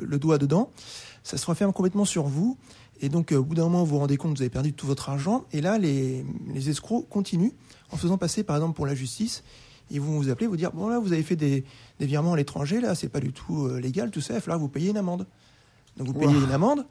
le 0.01 0.19
doigt 0.19 0.39
dedans, 0.39 0.71
ça 1.23 1.37
se 1.37 1.45
referme 1.45 1.75
complètement 1.75 2.07
sur 2.07 2.25
vous. 2.25 2.57
Et 3.03 3.11
donc, 3.11 3.33
au 3.33 3.45
bout 3.45 3.55
d'un 3.55 3.65
moment, 3.65 3.85
vous 3.85 3.91
vous 3.91 3.99
rendez 3.99 4.17
compte 4.17 4.33
que 4.33 4.39
vous 4.39 4.43
avez 4.43 4.51
perdu 4.51 4.73
tout 4.73 4.87
votre 4.87 5.11
argent. 5.11 5.45
Et 5.53 5.61
là, 5.61 5.77
les, 5.77 6.25
les 6.55 6.71
escrocs 6.71 7.07
continuent 7.11 7.53
en 7.91 7.99
faisant 7.99 8.17
passer, 8.17 8.45
par 8.45 8.57
exemple, 8.57 8.75
pour 8.75 8.87
la 8.87 8.95
justice. 8.95 9.45
Ils 9.91 10.01
vont 10.01 10.19
vous 10.19 10.31
appeler, 10.31 10.47
vous 10.47 10.57
dire 10.57 10.73
bon 10.73 10.89
là, 10.89 10.99
vous 10.99 11.13
avez 11.13 11.23
fait 11.23 11.37
des, 11.37 11.65
des 12.01 12.07
virements 12.07 12.33
à 12.33 12.37
l'étranger, 12.37 12.81
là, 12.81 12.95
c'est 12.95 13.09
pas 13.09 13.21
du 13.21 13.33
tout 13.33 13.69
légal, 13.77 14.11
tout 14.11 14.21
ça. 14.21 14.35
Il 14.35 14.37
va 14.37 14.41
falloir 14.43 14.59
vous 14.59 14.69
payiez 14.69 14.91
une 14.91 14.99
amende. 14.99 15.27
Donc 15.99 16.07
vous 16.09 16.15
payez 16.15 16.33
une 16.39 16.53
amende. 16.53 16.85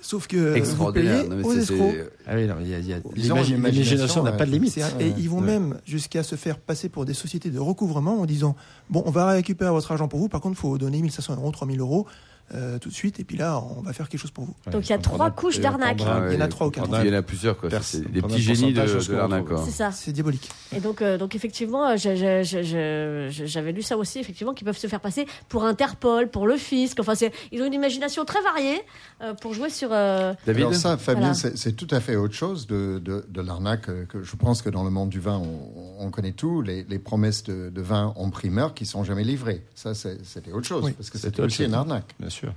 Sauf 0.00 0.28
que 0.28 0.60
vous 0.60 0.92
payez 0.92 1.28
Non, 1.28 1.42
aux 1.44 1.52
c'est- 1.52 1.58
escrocs. 1.72 1.94
Ah 2.26 2.32
oui, 2.36 2.46
non, 2.46 2.54
il 2.60 2.68
y 2.68 2.74
a, 2.74 2.78
il 2.78 2.86
y 2.86 2.92
a- 2.92 2.98
Ils 3.16 3.32
ont 3.32 3.36
l'imagi- 3.36 3.50
une 3.50 3.56
l'imagination 3.56 3.94
imagination, 3.96 4.22
n'a 4.22 4.32
pas 4.32 4.46
de 4.46 4.50
limite. 4.52 4.78
Et 5.00 5.12
ils 5.18 5.28
vont 5.28 5.40
Ouais. 5.40 5.46
même 5.46 5.80
jusqu'à 5.84 6.22
se 6.22 6.36
faire 6.36 6.58
passer 6.58 6.88
pour 6.88 7.04
des 7.04 7.14
sociétés 7.14 7.50
de 7.50 7.58
recouvrement 7.58 8.20
en 8.20 8.24
disant 8.26 8.54
bon, 8.90 9.02
on 9.06 9.10
va 9.10 9.26
récupérer 9.26 9.70
votre 9.70 9.90
argent 9.90 10.06
pour 10.06 10.20
vous. 10.20 10.28
Par 10.28 10.40
contre, 10.40 10.56
il 10.56 10.60
faut 10.60 10.78
donner 10.78 11.02
1500 11.02 11.34
euros, 11.34 11.50
3000 11.50 11.80
euros 11.80 12.06
euh, 12.54 12.78
tout 12.78 12.88
de 12.88 12.94
suite. 12.94 13.20
Et 13.20 13.24
puis 13.24 13.36
là, 13.36 13.60
on 13.76 13.82
va 13.82 13.92
faire 13.92 14.08
quelque 14.08 14.20
chose 14.20 14.30
pour 14.30 14.44
vous. 14.44 14.54
Donc, 14.70 14.86
il 14.86 14.90
y 14.90 14.94
a 14.94 14.98
trois 14.98 15.30
couches 15.30 15.60
d'arnaque. 15.60 16.00
Il 16.00 16.34
y 16.34 16.36
en 16.36 16.40
a 16.40 16.48
trois 16.48 16.66
ou 16.66 16.70
quatre. 16.70 16.88
Il 17.04 17.08
y 17.08 17.14
en 17.14 17.18
a 17.18 17.22
plusieurs, 17.22 17.56
quoi. 17.58 17.68
C'est 17.82 18.10
des 18.10 18.22
petits 18.22 18.40
génies 18.42 18.72
de, 18.72 18.82
de 18.82 19.12
l'arnaque. 19.14 19.46
C'est 19.64 19.70
ça. 19.70 19.90
C'est 19.92 20.12
diabolique. 20.12 20.48
Et 20.74 20.80
donc, 20.80 21.02
euh, 21.02 21.18
donc 21.18 21.34
effectivement, 21.34 21.88
euh, 21.88 21.96
j'avais 21.96 23.72
lu 23.72 23.82
ça 23.82 23.96
aussi, 23.96 24.18
effectivement, 24.18 24.54
qu'ils 24.54 24.64
peuvent 24.64 24.78
se 24.78 24.86
faire 24.86 25.00
passer 25.00 25.26
pour 25.48 25.64
Interpol, 25.64 26.28
pour 26.28 26.46
le 26.46 26.56
fisc. 26.56 26.98
Enfin, 27.00 27.14
c'est- 27.14 27.32
ils 27.52 27.60
ont 27.62 27.66
une 27.66 27.74
imagination 27.74 28.24
très 28.24 28.40
variée 28.42 28.80
euh, 29.22 29.34
pour 29.34 29.54
jouer 29.54 29.70
sur. 29.70 29.90
euh, 29.92 30.32
David 30.46 30.62
Alors 30.64 30.74
ça, 30.74 30.96
Fabien, 30.96 31.32
Voilà. 31.32 31.56
c'est 31.56 31.72
tout 31.72 31.88
à 31.90 32.00
fait 32.00 32.16
autre 32.16 32.34
chose 32.34 32.66
de, 32.66 33.00
de, 33.04 33.24
de 33.28 33.40
l'arnaque 33.40 33.86
que 34.08 34.22
je 34.22 34.36
pense 34.36 34.62
que 34.62 34.70
dans 34.70 34.84
le 34.84 34.90
monde 34.90 35.08
du 35.10 35.20
vin, 35.20 35.38
on, 35.38 35.87
on 35.98 36.10
connaît 36.10 36.32
tout, 36.32 36.62
les, 36.62 36.84
les 36.84 36.98
promesses 36.98 37.44
de, 37.44 37.70
de 37.70 37.80
vin 37.82 38.12
en 38.16 38.30
primeur 38.30 38.74
qui 38.74 38.86
sont 38.86 39.04
jamais 39.04 39.24
livrées. 39.24 39.62
Ça, 39.74 39.94
c'est- 39.94 40.18
c'était 40.24 40.52
autre 40.52 40.66
chose, 40.66 40.84
Oui, 40.84 40.92
parce 40.92 41.10
que 41.10 41.18
c'était 41.18 41.42
aussi 41.42 41.64
une 41.64 41.74
arnaque. 41.74 42.14
Bien 42.20 42.30
sûr. 42.30 42.48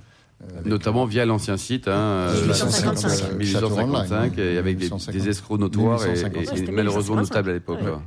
Euh, 0.42 0.54
avec- 0.54 0.66
Notamment 0.66 1.04
via 1.04 1.24
l'ancien 1.26 1.56
site, 1.56 1.86
hein, 1.88 1.92
euh, 1.92 2.40
1855. 2.42 3.32
1855, 3.38 4.38
et 4.38 4.58
avec 4.58 4.76
des, 4.78 4.84
1855. 4.86 5.12
des 5.12 5.28
escrocs 5.28 5.60
notoires 5.60 6.02
et, 6.04 6.08
1855. 6.12 6.72
malheureusement 6.72 7.16
1855. 7.16 7.20
notables 7.30 7.50
à 7.50 7.52
l'époque. 7.52 7.80
Ouais. 7.82 8.02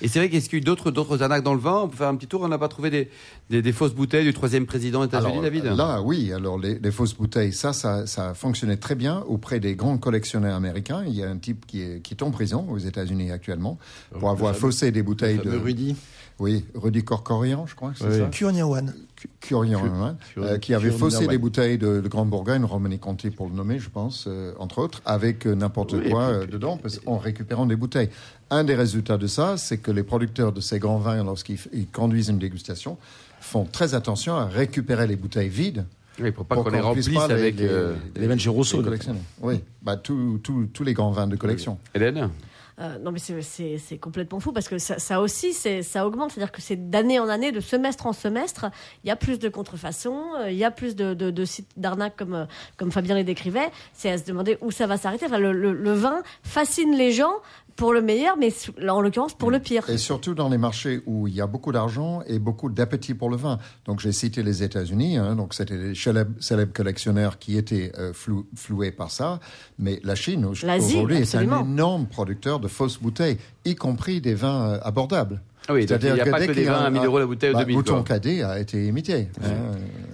Et 0.00 0.08
c'est 0.08 0.18
vrai 0.18 0.28
qu'est-ce 0.28 0.48
qu'il 0.48 0.58
y 0.58 0.60
a 0.60 0.62
eu 0.62 0.64
d'autres, 0.64 0.90
d'autres 0.90 1.22
arnaques 1.22 1.42
dans 1.42 1.54
le 1.54 1.60
vin 1.60 1.80
On 1.82 1.88
peut 1.88 1.96
faire 1.96 2.08
un 2.08 2.16
petit 2.16 2.26
tour, 2.26 2.42
on 2.42 2.48
n'a 2.48 2.58
pas 2.58 2.68
trouvé 2.68 2.90
des, 2.90 3.10
des, 3.50 3.62
des 3.62 3.72
fausses 3.72 3.94
bouteilles 3.94 4.24
du 4.24 4.32
troisième 4.32 4.66
président 4.66 5.00
des 5.00 5.06
États-Unis, 5.06 5.40
David 5.42 5.64
Là, 5.64 6.00
oui. 6.02 6.32
Alors, 6.32 6.58
les, 6.58 6.78
les 6.78 6.90
fausses 6.90 7.14
bouteilles, 7.14 7.52
ça, 7.52 7.72
ça, 7.72 8.06
ça 8.06 8.34
fonctionnait 8.34 8.76
très 8.76 8.94
bien 8.94 9.24
auprès 9.26 9.60
des 9.60 9.74
grands 9.74 9.98
collectionneurs 9.98 10.54
américains. 10.54 11.02
Il 11.06 11.14
y 11.14 11.22
a 11.22 11.28
un 11.30 11.38
type 11.38 11.66
qui 11.66 11.82
est, 11.82 12.00
qui 12.02 12.14
est 12.14 12.22
en 12.22 12.30
prison 12.30 12.66
aux 12.70 12.78
États-Unis 12.78 13.30
actuellement 13.30 13.78
pour 14.18 14.30
avoir 14.30 14.54
faussé 14.54 14.90
des 14.92 15.02
bouteilles 15.02 15.38
Le 15.38 15.52
de. 15.52 15.56
Rudy. 15.56 15.96
Oui, 16.38 16.64
Rudy 16.74 17.02
Corcorian, 17.02 17.66
je 17.66 17.74
crois 17.74 17.90
que 17.90 17.98
c'est 17.98 18.06
Oui. 18.06 18.18
ça. 18.18 18.26
Kurniawan. 18.26 18.94
Curian, 19.40 19.80
Cur- 19.80 19.92
hein, 19.94 20.16
euh, 20.38 20.58
qui 20.58 20.72
avait 20.74 20.92
faussé 20.92 21.26
des 21.26 21.38
bouteilles 21.38 21.76
de, 21.78 22.00
de 22.00 22.08
Grande 22.08 22.30
Bourgogne, 22.30 22.64
Romanée 22.64 22.98
Conti 22.98 23.30
pour 23.30 23.48
le 23.48 23.54
nommer, 23.54 23.80
je 23.80 23.90
pense, 23.90 24.26
euh, 24.28 24.52
entre 24.60 24.78
autres, 24.78 25.02
avec 25.04 25.46
euh, 25.46 25.56
n'importe 25.56 25.94
Oui, 25.94 26.08
quoi 26.10 26.28
puis- 26.28 26.36
euh, 26.36 26.46
dedans, 26.46 26.76
parce, 26.76 27.00
en 27.06 27.18
récupérant 27.18 27.66
des 27.66 27.74
bouteilles. 27.74 28.10
Un 28.50 28.62
des 28.62 28.76
résultats 28.76 29.18
de 29.18 29.26
ça, 29.26 29.56
c'est 29.56 29.78
que 29.78 29.90
les 29.90 30.04
producteurs 30.04 30.52
de 30.52 30.60
ces 30.60 30.78
grands 30.78 30.98
vins, 30.98 31.24
lorsqu'ils 31.24 31.58
conduisent 31.92 32.28
une 32.28 32.38
dégustation, 32.38 32.96
font 33.40 33.64
très 33.64 33.94
attention 33.94 34.36
à 34.36 34.44
récupérer 34.46 35.08
les 35.08 35.16
bouteilles 35.16 35.48
vides. 35.48 35.84
Oui, 36.20 36.30
pour 36.30 36.44
pas 36.44 36.54
qu'on 36.56 36.70
les 36.70 36.80
qu'on 36.80 36.92
puisse 36.92 37.06
remplisse 37.08 37.14
pas 37.14 37.26
les- 37.28 37.34
avec. 37.34 37.58
les- 37.58 37.66
euh, 37.68 37.94
Les 38.14 38.26
vins 38.28 38.38
chez 38.38 38.48
Rousseau, 38.50 38.76
les 38.78 38.84
notamment. 38.84 38.90
collectionneurs. 38.90 39.22
Oui, 39.42 39.60
bah, 39.82 39.96
tous 39.96 40.84
les 40.84 40.94
grands 40.94 41.10
vins 41.10 41.26
de 41.26 41.34
collection. 41.36 41.78
Hélène? 41.94 42.30
Euh, 42.80 42.96
non, 42.98 43.10
mais 43.10 43.18
c'est- 43.18 43.98
complètement 43.98 44.38
fou 44.38 44.52
parce 44.52 44.68
que 44.68 44.78
ça, 44.78 44.98
ça 45.00 45.20
aussi, 45.20 45.52
ça 45.52 46.06
augmente. 46.06 46.30
C'est-à-dire 46.32 46.52
que 46.52 46.62
c'est 46.62 46.90
d'année 46.90 47.18
en 47.18 47.28
année, 47.28 47.50
de 47.50 47.58
semestre 47.60 48.06
en 48.06 48.12
semestre, 48.12 48.66
il 49.02 49.08
y 49.08 49.10
a 49.10 49.16
plus 49.16 49.38
de 49.40 49.48
contrefaçons, 49.48 50.22
euh, 50.38 50.50
il 50.50 50.56
y 50.56 50.64
a 50.64 50.70
plus 50.70 50.94
de, 50.94 51.12
de- 51.14 51.30
de 51.30 51.44
sites 51.44 51.70
d'arnaque 51.76 52.16
comme, 52.16 52.34
euh, 52.34 52.44
comme 52.76 52.92
Fabien 52.92 53.16
les 53.16 53.24
décrivait. 53.24 53.70
C'est 53.94 54.10
à 54.10 54.18
se 54.18 54.24
demander 54.24 54.58
où 54.60 54.70
ça 54.70 54.86
va 54.86 54.96
s'arrêter. 54.96 55.26
Enfin, 55.26 55.38
le, 55.40 55.52
le- 55.52 55.72
le 55.72 55.92
vin 55.92 56.22
fascine 56.44 56.94
les 56.96 57.10
gens 57.12 57.32
pour 57.78 57.92
le 57.94 58.02
meilleur, 58.02 58.36
mais 58.36 58.52
en 58.88 59.00
l'occurrence 59.00 59.32
pour 59.34 59.50
le 59.50 59.60
pire. 59.60 59.88
Et 59.88 59.96
surtout 59.98 60.34
dans 60.34 60.48
les 60.50 60.58
marchés 60.58 61.00
où 61.06 61.26
il 61.28 61.34
y 61.34 61.40
a 61.40 61.46
beaucoup 61.46 61.72
d'argent 61.72 62.20
et 62.26 62.38
beaucoup 62.38 62.68
d'appétit 62.68 63.14
pour 63.14 63.30
le 63.30 63.36
vin. 63.36 63.58
Donc 63.86 64.00
j'ai 64.00 64.12
cité 64.12 64.42
les 64.42 64.62
États-Unis, 64.62 65.16
hein, 65.16 65.36
donc 65.36 65.54
c'était 65.54 65.76
les 65.76 65.94
célèbres, 65.94 66.32
célèbres 66.40 66.72
collectionneurs 66.72 67.38
qui 67.38 67.56
étaient 67.56 67.92
euh, 67.98 68.12
flou- 68.12 68.46
floués 68.54 68.90
par 68.90 69.10
ça. 69.10 69.38
Mais 69.78 70.00
la 70.02 70.16
Chine 70.16 70.44
aujourd'hui 70.44 71.16
est 71.16 71.34
un 71.36 71.42
énorme 71.64 72.06
producteur 72.06 72.58
de 72.60 72.68
fausses 72.68 72.98
bouteilles, 73.00 73.38
y 73.64 73.74
compris 73.76 74.20
des 74.20 74.34
vins 74.34 74.72
euh, 74.72 74.78
abordables. 74.82 75.40
Ah 75.70 75.74
oui, 75.74 75.86
donc 75.86 75.98
il 76.02 76.04
n'y 76.06 76.10
a 76.12 76.24
C'est-à-dire 76.24 76.32
pas 76.32 76.40
que 76.40 76.46
des 76.46 76.52
qu'il 76.54 76.64
vins 76.66 76.72
à 76.80 76.86
un- 76.86 76.90
1000 76.90 77.04
euros 77.04 77.18
la 77.20 77.26
bouteille 77.26 77.50
ou 77.50 77.54
bah, 77.54 77.60
2000. 77.60 77.76
Mouton. 77.76 78.02
Cadet 78.02 78.42
a 78.42 78.58
été 78.58 78.86
imité, 78.86 79.28
hein, 79.40 79.46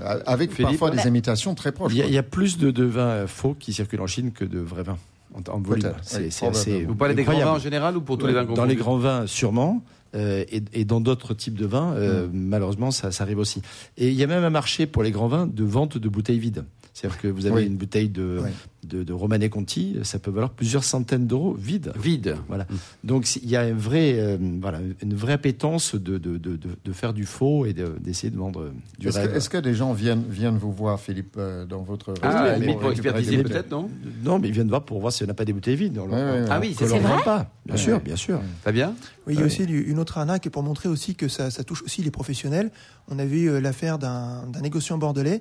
euh, 0.02 0.20
avec 0.26 0.50
Philippe 0.52 0.78
parfois 0.78 0.90
des 0.90 1.08
imitations 1.08 1.54
très 1.54 1.72
proches. 1.72 1.92
Il 1.94 1.98
y, 1.98 2.02
a, 2.02 2.20
y 2.20 2.22
plus 2.22 2.58
de, 2.58 2.70
de 2.70 2.84
vins 2.84 3.00
euh, 3.08 3.26
faux 3.26 3.56
qui 3.58 3.72
circulent 3.72 4.00
en 4.02 4.06
Chine 4.06 4.32
que 4.32 4.44
de 4.44 4.58
vrais 4.58 4.82
vins 4.82 4.98
en, 5.34 5.52
en 5.52 5.58
volume. 5.60 5.82
Peut-être, 5.82 5.98
C'est 6.02 6.18
oui, 6.18 6.30
c'est 6.30 6.46
assez 6.46 6.64
probablement. 6.70 6.88
Vous 6.92 6.96
parlez 6.96 7.14
des 7.14 7.24
grands 7.24 7.38
vins 7.38 7.52
en 7.52 7.58
général 7.58 7.96
ou 7.96 8.00
pour 8.00 8.16
tous 8.18 8.26
les 8.26 8.32
vins 8.32 8.44
Dans 8.44 8.64
les 8.64 8.76
grands 8.76 8.96
vins, 8.98 9.26
sûrement. 9.26 9.82
euh, 10.14 10.44
et, 10.50 10.62
et 10.72 10.84
dans 10.84 11.00
d'autres 11.00 11.34
types 11.34 11.58
de 11.58 11.66
vins, 11.66 11.92
euh, 11.94 12.28
Mm. 12.28 12.30
malheureusement, 12.32 12.90
ça, 12.92 13.10
ça 13.10 13.24
arrive 13.24 13.38
aussi. 13.38 13.62
Et 13.96 14.08
il 14.08 14.14
y 14.14 14.22
a 14.22 14.28
même 14.28 14.44
un 14.44 14.50
marché 14.50 14.86
pour 14.86 15.02
les 15.02 15.10
grands 15.10 15.26
vins 15.28 15.46
de 15.46 15.64
vente 15.64 15.98
de 15.98 16.08
bouteilles 16.08 16.38
vides. 16.38 16.64
C'est-à-dire 16.94 17.20
que 17.20 17.26
vous 17.26 17.46
avez 17.46 17.56
Oui. 17.56 17.66
une 17.66 17.76
bouteille 17.76 18.08
de, 18.08 18.38
Oui. 18.44 18.50
de, 18.84 19.02
de 19.02 19.12
Romanée 19.12 19.48
Conti, 19.48 19.96
ça 20.04 20.20
peut 20.20 20.30
valoir 20.30 20.50
plusieurs 20.50 20.84
centaines 20.84 21.26
d'euros 21.26 21.52
vide. 21.52 21.92
Vide. 22.00 22.36
Voilà. 22.46 22.68
Donc 23.02 23.26
c'est- 23.26 23.40
il 23.42 23.50
y 23.50 23.56
a 23.56 23.62
un 23.62 23.72
vrai, 23.74 24.14
euh, 24.20 24.38
voilà, 24.60 24.78
une 25.02 25.12
vraie 25.14 25.32
appétence 25.32 25.96
de, 25.96 26.18
de, 26.18 26.36
de, 26.38 26.54
de- 26.56 26.76
de 26.84 26.92
faire 26.92 27.12
du 27.12 27.26
faux 27.26 27.66
et 27.66 27.72
de- 27.72 27.96
d'essayer 28.00 28.30
de, 28.30 28.36
vendre 28.38 28.60
euh, 28.60 28.72
du 29.00 29.08
Est-ce 29.08 29.18
rêve. 29.18 29.32
que, 29.32 29.36
est-ce 29.38 29.50
que 29.50 29.58
des 29.58 29.74
gens 29.74 29.92
viennent, 29.92 30.22
viennent 30.30 30.56
vous 30.56 30.72
voir, 30.72 31.00
Philippe, 31.00 31.34
euh, 31.36 31.66
dans 31.66 31.82
votre 31.82 32.14
Ah, 32.22 32.56
limite 32.58 32.78
pour 32.78 32.90
des 32.90 32.96
expertiser 32.96 33.42
peut-être, 33.42 33.72
non 33.72 33.90
Non, 34.22 34.38
mais 34.38 34.46
ils 34.46 34.54
viennent 34.54 34.68
voir 34.68 34.84
pour 34.84 35.00
voir 35.00 35.12
si 35.12 35.24
on 35.24 35.26
n'a 35.26 35.34
pas 35.34 35.44
des 35.44 35.52
bouteilles 35.52 35.74
vides. 35.74 35.98
On 35.98 36.06
leur- 36.06 36.14
ouais. 36.42 36.44
Ah 36.48 36.60
oui, 36.60 36.76
c'est 36.78 36.84
vrai 36.86 37.00
pas. 37.24 37.50
Bien 37.66 37.76
sûr, 37.76 37.98
bien 38.00 38.14
sûr. 38.16 38.40
Fabien 38.62 38.94
Oui, 39.26 39.34
il 39.34 39.40
y 39.40 39.42
a 39.42 39.46
aussi 39.46 39.64
une 39.64 39.98
autre 39.98 40.16
arnaque 40.18 40.48
pour 40.48 40.62
montrer 40.62 40.88
aussi 40.88 41.16
que 41.16 41.26
ça, 41.26 41.50
ça 41.50 41.64
touche 41.64 41.82
aussi 41.82 42.02
les 42.02 42.12
professionnels. 42.12 42.70
On 43.08 43.18
avait 43.18 43.36
eu 43.40 43.48
euh, 43.50 43.60
l'affaire 43.60 43.98
d'un 43.98 44.46
d'un 44.46 44.60
négociant 44.60 44.96
bordelais 44.96 45.40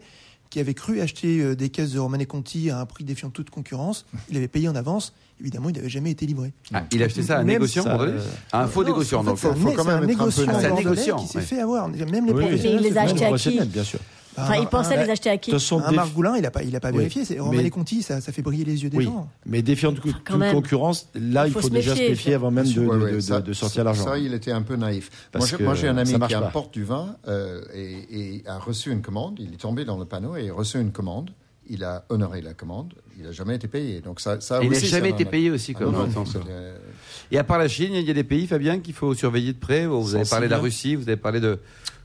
qui 0.54 0.60
avait 0.60 0.76
cru 0.76 1.02
acheter 1.02 1.40
euh, 1.40 1.56
des 1.56 1.70
caisses 1.70 1.94
de 1.94 2.00
Romanée 2.00 2.28
Conti 2.28 2.70
à 2.70 2.80
un 2.80 2.86
prix 2.86 3.04
défiant 3.04 3.32
toute 3.32 3.50
concurrence. 3.50 4.06
Il 4.30 4.38
avait 4.38 4.48
payé 4.48 4.70
en 4.70 4.76
avance. 4.76 5.12
Évidemment, 5.42 5.70
il 5.70 5.76
n'avait 5.76 5.90
jamais 5.90 6.12
été 6.12 6.28
livré. 6.28 6.54
Ah, 6.72 6.84
Il 6.92 7.02
a 7.02 7.08
acheté 7.08 7.24
ça 7.24 7.38
à 7.38 7.40
un 7.40 7.44
négociant, 7.44 7.82
ça, 7.82 8.00
euh, 8.00 8.20
Un 8.54 8.68
faux 8.68 8.84
Non, 8.84 8.90
négociant, 8.90 9.22
en 9.22 9.24
fait, 9.24 9.30
donc. 9.32 9.40
c'est 9.40 9.48
un, 9.48 9.56
faut 9.56 9.72
quand 9.72 9.88
un 9.88 10.02
même 10.02 10.10
être 10.12 10.22
un 10.22 10.30
peu 10.30 10.42
négociant 10.46 10.46
naïf. 10.46 10.60
C'est 10.62 10.66
un 10.66 10.70
bordelais 10.70 10.90
négociant, 10.92 11.16
qui 11.18 11.28
s'est 11.28 11.38
ouais. 11.40 11.44
fait 11.44 11.60
avoir. 11.60 11.88
Même 11.90 12.26
les 12.28 12.34
Oui, 12.34 12.42
professionnels. 12.44 12.62
Mais 12.62 12.82
il 12.82 12.84
les 12.84 12.92
se 12.92 12.98
a 12.98 13.02
font 13.02 13.08
achetés 13.08 13.26
avoir. 13.26 13.34
à 13.34 13.38
qui 13.40 13.44
professionnels, 13.50 13.68
bien 13.70 13.84
sûr. 13.84 14.00
Bah, 14.36 14.44
Enfin, 14.44 14.56
il 14.62 14.68
pensait 14.68 15.04
les 15.04 15.10
acheter 15.12 15.30
à 15.30 15.38
qui 15.38 15.52
De 15.52 15.56
toute 15.56 15.62
façon, 15.64 15.80
Un 15.84 15.90
des- 15.92 15.96
Margoulin, 15.96 16.36
il 16.36 16.42
n'a 16.42 16.52
pas, 16.52 16.64
il 16.64 16.76
a 16.76 16.80
pas 16.80 16.90
Oui. 16.92 16.98
vérifié. 16.98 17.26
C'est 17.26 17.36
Mais- 17.36 17.40
Romanée 17.42 17.70
Conti, 17.70 18.02
ça, 18.02 18.20
ça 18.22 18.32
fait 18.32 18.42
briller 18.42 18.66
les 18.66 18.84
yeux 18.84 18.90
des 18.90 18.98
Oui. 18.98 19.06
gens. 19.06 19.30
Mais 19.46 19.62
défiant 19.62 19.92
de 19.92 20.00
toute 20.00 20.24
concurrence, 20.24 21.08
là, 21.16 21.46
Il 21.46 21.50
il 21.50 21.54
faut 21.54 21.62
faut, 21.62 21.68
se 21.68 21.72
déjà 21.74 21.92
méfier, 21.92 22.06
se 22.08 22.12
méfier 22.12 22.34
avant 22.34 22.52
même 22.52 22.66
de, 22.72 22.80
Ouais, 22.80 22.98
de- 22.98 23.04
ouais, 23.04 23.12
de- 23.14 23.20
ça- 23.20 23.42
de 23.42 23.54
sortir 23.54 23.82
ça- 23.82 23.84
l'argent. 23.84 24.06
Ça, 24.06 24.18
il 24.18 24.34
était 24.34 24.52
un 24.52 24.62
peu 24.62 24.76
naïf. 24.76 25.10
Parce 25.32 25.44
Moi, 25.44 25.50
j'ai- 25.52 25.58
que 25.58 25.64
moi, 25.64 25.76
j'ai 25.76 25.88
un 25.88 25.98
ami 25.98 26.14
qui 26.28 26.34
importe 26.34 26.74
du 26.74 26.84
vin 26.84 27.16
euh, 27.28 27.62
et, 27.74 28.38
et 28.38 28.44
a 28.48 28.58
reçu 28.60 28.92
une 28.92 29.02
commande. 29.02 29.38
Il 29.40 29.54
est 29.54 29.58
tombé 29.58 29.86
dans 29.86 29.98
le 29.98 30.06
panneau 30.06 30.36
et 30.36 30.50
a 30.50 30.54
reçu 30.54 30.80
une 30.80 30.92
commande 30.92 31.32
il 31.70 31.86
a 31.86 32.04
honoré 32.10 32.42
la 32.42 32.54
commande, 32.54 32.94
il 33.18 33.24
n'a 33.24 33.32
jamais 33.32 33.56
été 33.56 33.70
payé. 33.70 34.02
Donc 34.02 34.20
ça, 34.20 34.42
ça 34.42 34.62
Et 34.62 34.66
il 34.66 34.72
n'a 34.72 34.80
jamais 34.80 35.12
été 35.12 35.24
payé 35.24 35.50
aussi, 35.50 35.72
Ah 35.74 35.80
comme 35.80 35.94
non, 35.94 36.10
Et 37.34 37.38
à 37.40 37.44
part 37.44 37.58
la 37.58 37.68
Chine, 37.68 37.94
il 37.96 38.06
y 38.06 38.12
a 38.12 38.14
des 38.14 38.24
pays, 38.24 38.46
Fabien, 38.46 38.80
qu'il 38.80 38.94
faut 38.94 39.14
surveiller 39.16 39.54
de 39.54 39.58
près. 39.58 39.88
Vous 39.88 40.14
avez 40.14 40.24
parlé 40.24 40.46
de 40.46 40.52
la 40.52 40.60
Russie, 40.60 40.96
vous 40.96 41.04
avez 41.10 41.18
parlé 41.18 41.40
de. 41.40 41.58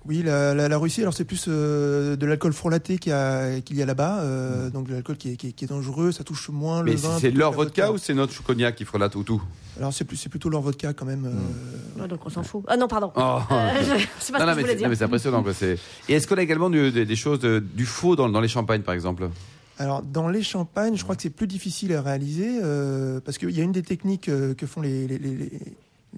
Oui, 0.06 0.22
la, 0.24 0.54
la- 0.54 0.68
la 0.68 0.78
Russie, 0.78 1.02
alors 1.02 1.12
c'est 1.12 1.24
plus 1.26 1.44
euh, 1.48 2.16
de 2.16 2.24
l'alcool 2.24 2.54
frelaté 2.54 2.96
qu'il 2.96 3.10
y 3.10 3.14
a, 3.14 3.60
qu'il 3.60 3.76
y 3.76 3.82
a 3.82 3.84
là-bas, 3.84 4.20
euh, 4.20 4.70
donc 4.70 4.88
de 4.88 4.94
l'alcool 4.94 5.18
qui 5.18 5.32
est, 5.32 5.36
qui 5.36 5.48
est- 5.48 5.52
qui 5.52 5.66
est 5.66 5.68
dangereux, 5.68 6.12
ça 6.12 6.24
touche 6.24 6.48
moins 6.48 6.82
Mais 6.82 6.92
le 6.92 6.96
vin. 6.96 7.18
c'est 7.20 7.30
leur 7.30 7.52
vodka 7.52 7.92
ou 7.92 7.98
c'est 7.98 8.14
notre 8.14 8.42
cognac 8.42 8.74
qui 8.76 8.86
frelate 8.86 9.16
ou 9.16 9.22
tout 9.22 9.42
Alors 9.78 9.92
c'est 9.92 10.04
plus, 10.04 10.16
c'est 10.16 10.30
plutôt 10.30 10.48
leur 10.48 10.62
vodka 10.62 10.94
quand 10.94 11.04
même. 11.04 11.26
euh, 11.26 12.00
Ouais, 12.00 12.08
donc 12.08 12.20
on 12.24 12.30
s'en 12.30 12.42
fout. 12.42 12.64
Ah 12.68 12.78
non, 12.78 12.88
pardon. 12.88 13.12
Oh. 13.16 13.38
Euh, 13.50 13.70
je- 13.98 14.04
c'est 14.18 14.32
pas 14.32 14.38
non, 14.38 14.44
ce 14.46 14.50
non, 14.50 14.54
que 14.54 14.60
je 14.60 14.60
voulais 14.62 14.74
dire. 14.76 14.84
non, 14.86 14.90
mais 14.90 14.96
c'est 14.96 15.04
impressionnant. 15.04 15.42
Quoi. 15.42 15.52
c'est- 15.52 15.78
Et 16.08 16.14
est-ce 16.14 16.26
qu'on 16.26 16.36
a 16.36 16.42
également 16.42 16.70
du- 16.70 16.90
des, 16.90 17.04
des 17.04 17.16
choses, 17.16 17.40
de- 17.40 17.58
du 17.74 17.84
faux 17.84 18.16
dans, 18.16 18.30
dans 18.30 18.40
les 18.40 18.48
champagnes, 18.48 18.82
par 18.82 18.94
exemple? 18.94 19.28
Alors, 19.78 20.02
dans 20.02 20.28
les 20.28 20.42
champagnes, 20.42 20.96
je 20.96 21.02
crois 21.04 21.14
que 21.16 21.22
c'est 21.22 21.30
plus 21.30 21.46
difficile 21.46 21.92
à 21.94 22.02
réaliser 22.02 22.58
euh, 22.62 23.20
parce 23.24 23.38
qu'il 23.38 23.50
y 23.50 23.60
a 23.60 23.62
une 23.64 23.72
des 23.72 23.82
techniques 23.82 24.28
euh, 24.28 24.52
que 24.54 24.66
font 24.66 24.80
les, 24.80 25.06
les, 25.06 25.18
les, 25.18 25.34
les- 25.36 25.50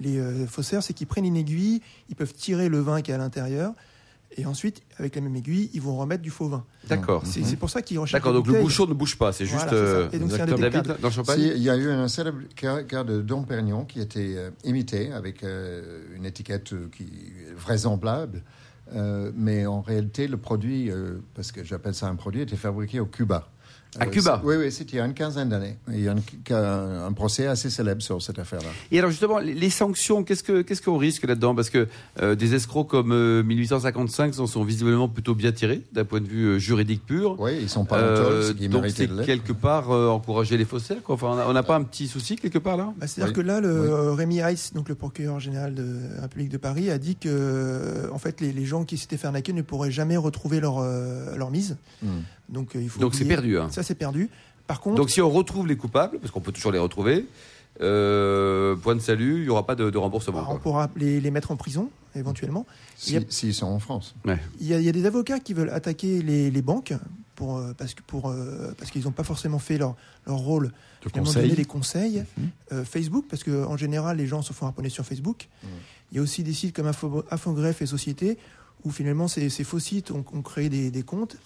les, 0.01 0.19
euh, 0.19 0.47
faussaires, 0.47 0.83
c'est 0.83 0.95
qu'ils 0.95 1.07
prennent 1.09 1.27
une 1.27 1.37
aiguille, 1.37 1.83
ils 2.09 2.17
peuvent 2.17 2.33
tirer 2.33 2.69
le 2.69 2.81
vin 2.81 3.03
qui 3.03 3.11
est 3.11 3.15
à 3.15 3.19
l'intérieur 3.19 3.75
et 4.37 4.47
ensuite, 4.47 4.81
avec 4.97 5.17
la 5.17 5.21
même 5.23 5.35
aiguille, 5.35 5.69
ils 5.75 5.81
vont 5.83 5.97
remettre 5.97 6.23
du 6.23 6.31
faux 6.31 6.49
vin. 6.49 6.65
D'accord. 6.89 7.23
C'est 7.27 7.43
c'est 7.45 7.57
pour 7.57 7.69
ça 7.69 7.83
qu'ils 7.83 7.99
recherchent. 7.99 8.23
D'accord, 8.23 8.33
donc 8.33 8.47
le 8.47 8.61
bouchon 8.61 8.87
ne 8.87 8.95
bouge 8.95 9.19
pas, 9.19 9.33
c'est 9.33 9.45
juste. 9.45 9.67
Voilà, 9.69 9.71
c'est 9.73 10.09
ça. 10.11 10.17
Et 10.17 10.19
donc, 10.21 10.31
c'est 10.31 10.39
David, 10.39 10.53
indétectable. 10.55 11.01
dans 11.01 11.09
le 11.09 11.15
champagne 11.15 11.41
Si, 11.41 11.49
il 11.49 11.63
y 11.63 11.69
a 11.69 11.77
eu 11.77 11.91
un 11.91 12.07
célèbre 12.07 12.39
cas, 12.55 12.85
cas 12.85 13.03
de 13.03 13.21
Dom 13.23 13.45
Pérignon 13.45 13.85
qui 13.85 14.01
était 14.01 14.35
euh, 14.37 14.51
imité 14.63 15.11
avec 15.13 15.43
euh, 15.43 16.05
une 16.15 16.25
étiquette 16.27 16.73
qui 16.93 17.03
est 17.03 17.53
vraisemblable, 17.57 18.39
euh, 18.39 18.41
mais 19.35 19.67
en 19.67 19.81
réalité, 19.81 20.27
le 20.27 20.37
produit, 20.37 20.91
euh, 20.91 21.19
parce 21.35 21.53
que 21.53 21.65
j'appelle 21.65 21.95
ça 21.95 22.09
un 22.09 22.17
produit, 22.17 22.43
était 22.43 22.57
fabriqué 22.57 23.01
au 23.01 23.07
Cuba. 23.07 23.49
À 23.99 24.07
Cuba 24.07 24.41
Oui, 24.45 24.55
oui, 24.57 24.71
c'était 24.71 24.93
il 24.93 24.97
y 24.99 25.01
a 25.01 25.05
une 25.05 25.15
quinzaine 25.15 25.49
d'années. 25.49 25.77
Il 25.89 26.01
y 26.01 26.09
a 26.09 26.15
un, 26.15 27.13
procès 27.13 27.47
assez 27.47 27.71
célèbre 27.71 28.03
sur 28.03 28.23
cette 28.23 28.39
affaire-là. 28.39 28.69
Et 28.93 28.99
alors 28.99 29.11
justement, 29.11 29.39
les, 29.39 29.53
les 29.53 29.71
sanctions, 29.71 30.23
qu'est-ce 30.23 30.45
que 30.45 30.63
qu'est-ce 30.63 30.81
qu'on 30.81 30.97
risque 30.97 31.25
là-dedans? 31.25 31.55
Parce 31.55 31.71
que 31.71 31.89
euh, 32.23 32.35
des 32.37 32.55
escrocs 32.55 32.89
comme 32.89 33.13
euh, 33.13 33.43
1855 33.43 34.35
s'en 34.35 34.47
sont 34.47 34.63
visiblement 34.63 35.09
plutôt 35.09 35.35
bien 35.35 35.51
tirés 35.53 35.83
d'un 35.93 36.05
point 36.05 36.21
de 36.21 36.29
vue 36.29 36.45
euh, 36.45 36.59
juridique 36.59 37.05
pur. 37.05 37.37
Oui, 37.41 37.59
ils 37.61 37.69
sont 37.69 37.85
pas 37.85 37.99
en 37.99 38.05
Euh, 38.05 38.43
ce 38.49 38.53
qui 38.53 38.69
donc 38.69 38.87
c'est 38.95 39.09
quelque 39.25 39.53
part 39.53 39.91
euh, 39.91 40.09
encourager 40.09 40.57
les 40.57 40.65
faussaires. 40.65 41.03
Quoi. 41.03 41.17
Enfin, 41.17 41.37
on 41.49 41.53
n'a 41.53 41.63
pas 41.63 41.77
un 41.77 41.83
petit 41.83 42.07
souci 42.07 42.37
quelque 42.37 42.59
part 42.59 42.77
là? 42.77 42.93
Bah, 42.97 43.07
C'est-à-dire 43.07 43.35
Oui. 43.37 43.43
que 43.43 43.47
là, 43.47 43.61
le, 43.61 44.11
Oui. 44.11 44.17
Rémi 44.17 44.39
Heiss, 44.39 44.73
donc 44.73 44.89
le 44.89 44.95
procureur 44.95 45.41
général 45.41 45.75
de 45.75 45.85
la 46.15 46.23
République 46.23 46.51
de 46.51 46.59
Paris, 46.59 46.91
a 46.91 46.99
dit 46.99 47.17
que 47.17 48.09
en 48.13 48.19
fait, 48.19 48.41
les, 48.41 48.53
les 48.53 48.65
gens 48.65 48.85
qui 48.85 48.99
s'étaient 48.99 49.17
fait 49.17 49.27
arnaquer 49.27 49.53
ne 49.53 49.63
pourraient 49.63 49.91
jamais 49.91 50.17
retrouver 50.17 50.61
leur, 50.61 50.79
euh, 50.79 51.37
leur 51.37 51.51
mise. 51.51 51.77
Hmm. 52.03 52.21
Donc, 52.49 52.75
euh, 52.75 52.83
il 52.83 52.89
faut 52.89 53.01
Donc 53.01 53.15
c'est 53.15 53.25
perdu. 53.25 53.59
Hein. 53.59 53.69
Ça, 53.71 53.80
c'est 53.83 53.95
perdu. 53.95 54.29
Par 54.67 54.81
contre, 54.81 54.97
Donc 54.97 55.11
si 55.11 55.21
on 55.21 55.31
retrouve 55.31 55.67
les 55.67 55.77
coupables, 55.77 56.19
parce 56.19 56.31
qu'on 56.31 56.41
peut 56.41 56.53
toujours 56.53 56.73
les 56.73 56.79
retrouver, 56.79 57.27
euh, 57.81 58.77
point 58.77 58.95
de 58.95 59.01
salut, 59.01 59.39
il 59.39 59.43
n'y 59.45 59.49
aura 59.49 59.67
pas 59.67 59.75
de, 59.75 59.91
de 59.91 59.99
remboursement. 59.99 60.43
bah, 60.43 60.49
on 60.51 60.59
pourra 60.59 60.91
les, 60.97 61.21
les 61.21 61.31
mettre 61.31 61.51
en 61.51 61.57
prison, 61.57 61.91
éventuellement. 62.15 62.67
Si-. 62.97 63.19
S'ils 63.29 63.55
sont 63.55 63.67
en 63.67 63.79
France. 63.79 64.15
Il 64.61 64.67
y, 64.67 64.75
a, 64.75 64.79
il 64.79 64.85
y 64.85 64.89
a 64.89 64.93
des 64.93 65.07
avocats 65.07 65.41
qui 65.41 65.55
veulent 65.55 65.71
attaquer 65.71 66.23
les, 66.23 66.51
les 66.51 66.63
banques 66.63 66.93
pour, 67.37 67.57
euh, 67.57 67.73
parce 67.77 67.95
que 67.95 68.03
pour, 68.03 68.29
euh, 68.29 68.73
parce 68.79 68.91
qu'ils 68.91 69.05
n'ont 69.05 69.13
pas 69.13 69.25
forcément 69.25 69.59
fait 69.59 69.79
leur, 69.79 69.97
leur 70.27 70.37
rôle 70.37 70.73
De 71.05 71.21
donner 71.21 71.55
des 71.55 71.65
conseils. 71.65 72.25
Mhm. 72.37 72.49
Euh, 72.73 72.85
Facebook, 72.85 73.25
parce 73.31 73.45
qu'en 73.45 73.77
général, 73.77 74.19
les 74.19 74.27
gens 74.27 74.43
se 74.43 74.53
font 74.53 74.67
harponner 74.67 74.91
sur 74.91 75.05
Facebook. 75.07 75.49
Il 76.13 76.17
y 76.17 76.19
a 76.19 76.23
aussi 76.23 76.43
des 76.43 76.53
sites 76.53 76.75
comme 76.77 76.87
Info, 76.87 77.25
Infogreffe 77.31 77.81
et 77.83 77.87
Société, 77.87 78.37
où 78.85 78.91
finalement 78.91 79.29
ces, 79.29 79.49
ces 79.49 79.65
faux 79.65 79.79
sites 79.79 80.11
ont, 80.11 80.25
ont 80.33 80.43
créé 80.43 80.69
des, 80.69 80.91
des 80.91 81.03
comptes 81.03 81.37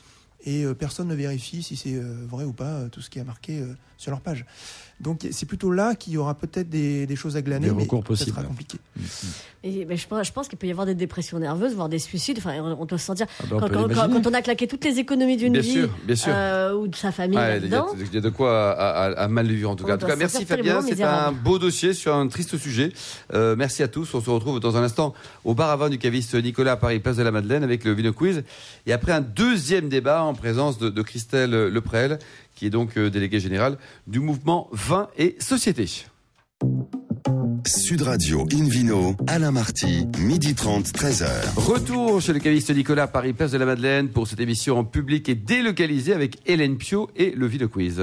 et 0.44 0.64
euh, 0.64 0.74
personne 0.74 1.08
ne 1.08 1.14
vérifie 1.14 1.62
si 1.62 1.76
c'est 1.76 1.94
euh, 1.94 2.24
vrai 2.28 2.44
ou 2.44 2.52
pas 2.52 2.64
euh, 2.64 2.88
tout 2.88 3.00
ce 3.00 3.10
qui 3.10 3.18
est 3.18 3.24
marqué 3.24 3.60
euh, 3.60 3.74
sur 3.96 4.10
leur 4.10 4.20
page. 4.20 4.44
Donc 5.00 5.26
c'est 5.32 5.46
plutôt 5.46 5.72
là 5.72 5.96
qu'il 5.96 6.12
y 6.12 6.16
aura 6.16 6.34
peut-être 6.34 6.70
des, 6.70 7.04
des 7.06 7.16
choses 7.16 7.36
à 7.36 7.42
glaner, 7.42 7.68
Des 7.68 7.74
mais 7.74 7.82
recours 7.82 8.00
ça 8.02 8.06
possibles. 8.06 8.30
sera 8.30 8.44
compliqué. 8.44 8.78
Et, 9.64 9.84
ben, 9.84 9.96
je 9.96 10.06
pense, 10.06 10.26
je 10.26 10.32
pense 10.32 10.46
qu'il 10.46 10.56
peut 10.58 10.66
y 10.68 10.70
avoir 10.70 10.86
des 10.86 10.94
dépressions 10.94 11.38
nerveuses, 11.38 11.74
voire 11.74 11.88
des 11.88 11.98
suicides. 11.98 12.36
Enfin, 12.38 12.54
on 12.60 12.84
doit 12.84 12.98
se 12.98 13.04
sentir. 13.06 13.26
Ah 13.40 13.44
bah, 13.50 13.56
on 13.56 13.60
quand, 13.60 13.66
peut 13.68 13.74
quand- 13.74 13.80
quand- 13.82 13.88
l'imaginer. 13.88 14.22
quand 14.22 14.30
on 14.30 14.34
a 14.34 14.42
claqué 14.42 14.68
toutes 14.68 14.84
les 14.84 14.98
économies 15.00 15.36
d'une 15.36 15.54
Bien 15.54 15.62
vie 15.62 15.72
sûr, 15.72 15.88
bien 16.06 16.14
sûr. 16.16 16.32
euh, 16.34 16.74
ou 16.76 16.86
de 16.86 16.94
sa 16.94 17.10
famille 17.12 17.36
Ouais, 17.38 17.56
il 17.58 17.64
y, 17.70 17.74
a- 17.74 17.78
là-dedans. 17.80 17.86
il 17.98 18.14
y 18.14 18.18
a 18.18 18.20
de 18.20 18.28
quoi 18.28 18.70
à, 18.72 19.04
à- 19.06 19.10
à 19.24 19.28
mal 19.28 19.48
le 19.48 19.54
vivre 19.54 19.70
en 19.70 19.74
tout 19.76 19.82
On 19.84 19.86
cas. 19.88 19.94
En 19.94 19.98
tout 19.98 20.06
cas, 20.06 20.16
merci 20.16 20.44
Fabien, 20.44 20.80
c'est 20.82 21.02
un 21.02 21.32
beau 21.32 21.58
dossier 21.58 21.92
sur 21.94 22.14
un 22.14 22.28
triste 22.28 22.56
sujet. 22.56 22.92
Euh, 23.32 23.56
merci 23.56 23.82
à 23.82 23.88
tous. 23.88 24.14
On 24.14 24.20
se 24.20 24.30
retrouve 24.30 24.60
dans 24.60 24.76
un 24.76 24.82
instant 24.82 25.12
au 25.44 25.54
bar 25.54 25.70
à 25.70 25.76
vin 25.76 25.88
du 25.88 25.98
caviste 25.98 26.34
Nicolas 26.36 26.72
à 26.72 26.76
Paris, 26.76 27.00
place 27.00 27.16
de 27.16 27.22
la 27.22 27.32
Madeleine, 27.32 27.64
avec 27.64 27.84
le 27.84 27.92
Vino 27.94 28.12
Quiz. 28.12 28.44
Et 28.86 28.92
après 28.92 29.12
un 29.12 29.22
deuxième 29.22 29.88
débat 29.88 30.22
en 30.22 30.33
présence 30.34 30.78
de, 30.78 30.88
de 30.90 31.02
Christelle 31.02 31.50
Leprel, 31.68 32.18
qui 32.54 32.66
est 32.66 32.70
donc 32.70 32.96
euh, 32.98 33.10
déléguée 33.10 33.40
générale 33.40 33.78
du 34.06 34.20
mouvement 34.20 34.68
Vin 34.72 35.08
et 35.16 35.36
Société. 35.40 35.88
Sud 37.66 38.02
Radio 38.02 38.46
Invino, 38.52 39.16
Alain 39.26 39.50
Marty, 39.50 40.06
midi 40.18 40.54
30, 40.54 40.86
13h. 40.86 41.26
Retour 41.56 42.20
chez 42.20 42.32
le 42.32 42.38
caviste 42.38 42.70
Nicolas 42.74 43.06
Paris, 43.06 43.32
place 43.32 43.52
de 43.52 43.58
la 43.58 43.64
Madeleine, 43.66 44.08
pour 44.10 44.26
cette 44.28 44.40
émission 44.40 44.78
en 44.78 44.84
public 44.84 45.28
et 45.28 45.34
délocalisée 45.34 46.12
avec 46.12 46.38
Hélène 46.46 46.76
Pio 46.76 47.10
et 47.16 47.30
le 47.30 47.46
Vino 47.46 47.68
Quiz. 47.68 48.02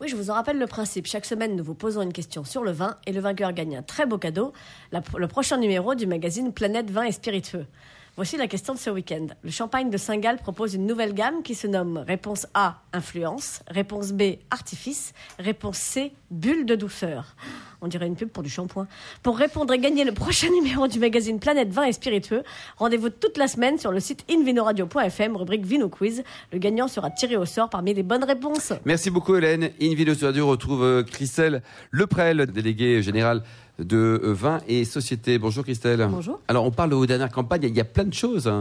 Oui, 0.00 0.08
je 0.08 0.16
vous 0.16 0.30
en 0.30 0.34
rappelle 0.34 0.58
le 0.58 0.66
principe. 0.66 1.06
Chaque 1.06 1.24
semaine, 1.24 1.54
nous 1.56 1.64
vous 1.64 1.74
posons 1.74 2.02
une 2.02 2.12
question 2.12 2.44
sur 2.44 2.62
le 2.64 2.70
vin 2.72 2.96
et 3.06 3.12
le 3.12 3.20
vainqueur 3.20 3.52
gagne 3.52 3.76
un 3.76 3.82
très 3.82 4.06
beau 4.06 4.18
cadeau, 4.18 4.52
la- 4.92 5.02
le 5.16 5.28
prochain 5.28 5.58
numéro 5.58 5.94
du 5.94 6.06
magazine 6.06 6.52
Planète 6.52 6.90
Vin 6.90 7.02
et 7.04 7.12
Spiritueux. 7.12 7.66
Voici 8.14 8.36
la 8.36 8.46
question 8.46 8.74
de 8.74 8.78
ce 8.78 8.90
week-end. 8.90 9.28
Le 9.42 9.50
champagne 9.50 9.88
de 9.88 9.96
Saint-Gall 9.96 10.36
propose 10.36 10.74
une 10.74 10.86
nouvelle 10.86 11.14
gamme 11.14 11.42
qui 11.42 11.54
se 11.54 11.66
nomme 11.66 12.04
Réponse 12.06 12.46
A, 12.52 12.82
influence, 12.92 13.62
Réponse 13.68 14.12
B, 14.12 14.34
artifice, 14.50 15.14
Réponse 15.38 15.78
C, 15.78 16.12
bulle 16.30 16.66
de 16.66 16.74
douceur. 16.74 17.34
On 17.82 17.88
dirait 17.88 18.06
une 18.06 18.14
pub 18.14 18.28
pour 18.28 18.44
du 18.44 18.48
shampoing. 18.48 18.86
Pour 19.24 19.36
répondre 19.36 19.74
et 19.74 19.78
gagner 19.78 20.04
le 20.04 20.12
prochain 20.12 20.48
numéro 20.54 20.86
du 20.86 21.00
magazine 21.00 21.40
Planète 21.40 21.70
Vin 21.70 21.82
et 21.82 21.92
Spiritueux, 21.92 22.44
rendez-vous 22.78 23.10
toute 23.10 23.36
la 23.36 23.48
semaine 23.48 23.76
sur 23.76 23.90
le 23.90 23.98
site 23.98 24.24
invinoradio.fm, 24.30 25.36
rubrique 25.36 25.66
Vino 25.66 25.88
Quiz. 25.88 26.22
Le 26.52 26.58
gagnant 26.58 26.86
sera 26.86 27.10
tiré 27.10 27.36
au 27.36 27.44
sort 27.44 27.68
parmi 27.68 27.92
les 27.92 28.04
bonnes 28.04 28.24
réponses. 28.24 28.72
Merci 28.84 29.10
beaucoup 29.10 29.34
Hélène. 29.34 29.70
Invino 29.82 30.14
sur 30.14 30.28
Radio 30.28 30.46
retrouve 30.46 30.84
euh, 30.84 31.02
Christelle 31.02 31.62
Leprel, 31.90 32.46
déléguée 32.46 33.02
générale 33.02 33.42
de 33.80 34.20
euh, 34.22 34.32
Vin 34.32 34.60
et 34.68 34.84
Société. 34.84 35.38
Bonjour 35.38 35.64
Christelle. 35.64 36.06
Bonjour. 36.08 36.40
Alors 36.46 36.64
on 36.64 36.70
parle 36.70 36.90
de 36.90 36.94
vos 36.94 37.06
dernières 37.06 37.32
campagnes, 37.32 37.64
il 37.64 37.76
y 37.76 37.80
a 37.80 37.84
plein 37.84 38.04
de 38.04 38.14
choses. 38.14 38.52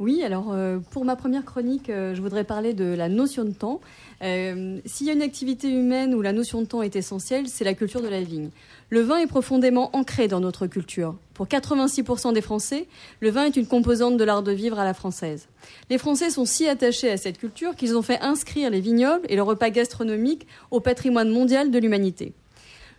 Oui, 0.00 0.22
alors 0.22 0.52
euh, 0.52 0.78
pour 0.92 1.04
ma 1.04 1.16
première 1.16 1.44
chronique, 1.44 1.90
euh, 1.90 2.14
je 2.14 2.22
voudrais 2.22 2.44
parler 2.44 2.72
de 2.72 2.84
la 2.84 3.08
notion 3.08 3.44
de 3.44 3.50
temps. 3.50 3.80
Euh, 4.22 4.78
S'il 4.84 5.08
y 5.08 5.10
a 5.10 5.12
une 5.12 5.22
activité 5.22 5.68
humaine 5.68 6.14
où 6.14 6.22
la 6.22 6.32
notion 6.32 6.60
de 6.62 6.66
temps 6.66 6.82
est 6.82 6.94
essentielle, 6.94 7.48
c'est 7.48 7.64
la 7.64 7.74
culture 7.74 8.00
de 8.00 8.06
la 8.06 8.22
vigne. 8.22 8.50
Le 8.90 9.00
vin 9.00 9.18
est 9.18 9.26
profondément 9.26 9.90
ancré 9.96 10.28
dans 10.28 10.38
notre 10.38 10.68
culture. 10.68 11.16
Pour 11.34 11.48
86% 11.48 12.32
des 12.32 12.40
Français, 12.40 12.86
le 13.18 13.30
vin 13.30 13.46
est 13.46 13.56
une 13.56 13.66
composante 13.66 14.16
de 14.16 14.22
l'art 14.22 14.44
de 14.44 14.52
vivre 14.52 14.78
à 14.78 14.84
la 14.84 14.94
française. 14.94 15.48
Les 15.90 15.98
Français 15.98 16.30
sont 16.30 16.44
si 16.44 16.68
attachés 16.68 17.10
à 17.10 17.16
cette 17.16 17.38
culture 17.38 17.74
qu'ils 17.74 17.96
ont 17.96 18.02
fait 18.02 18.20
inscrire 18.20 18.70
les 18.70 18.80
vignobles 18.80 19.26
et 19.28 19.34
le 19.34 19.42
repas 19.42 19.70
gastronomique 19.70 20.46
au 20.70 20.78
patrimoine 20.78 21.28
mondial 21.28 21.72
de 21.72 21.78
l'humanité. 21.78 22.34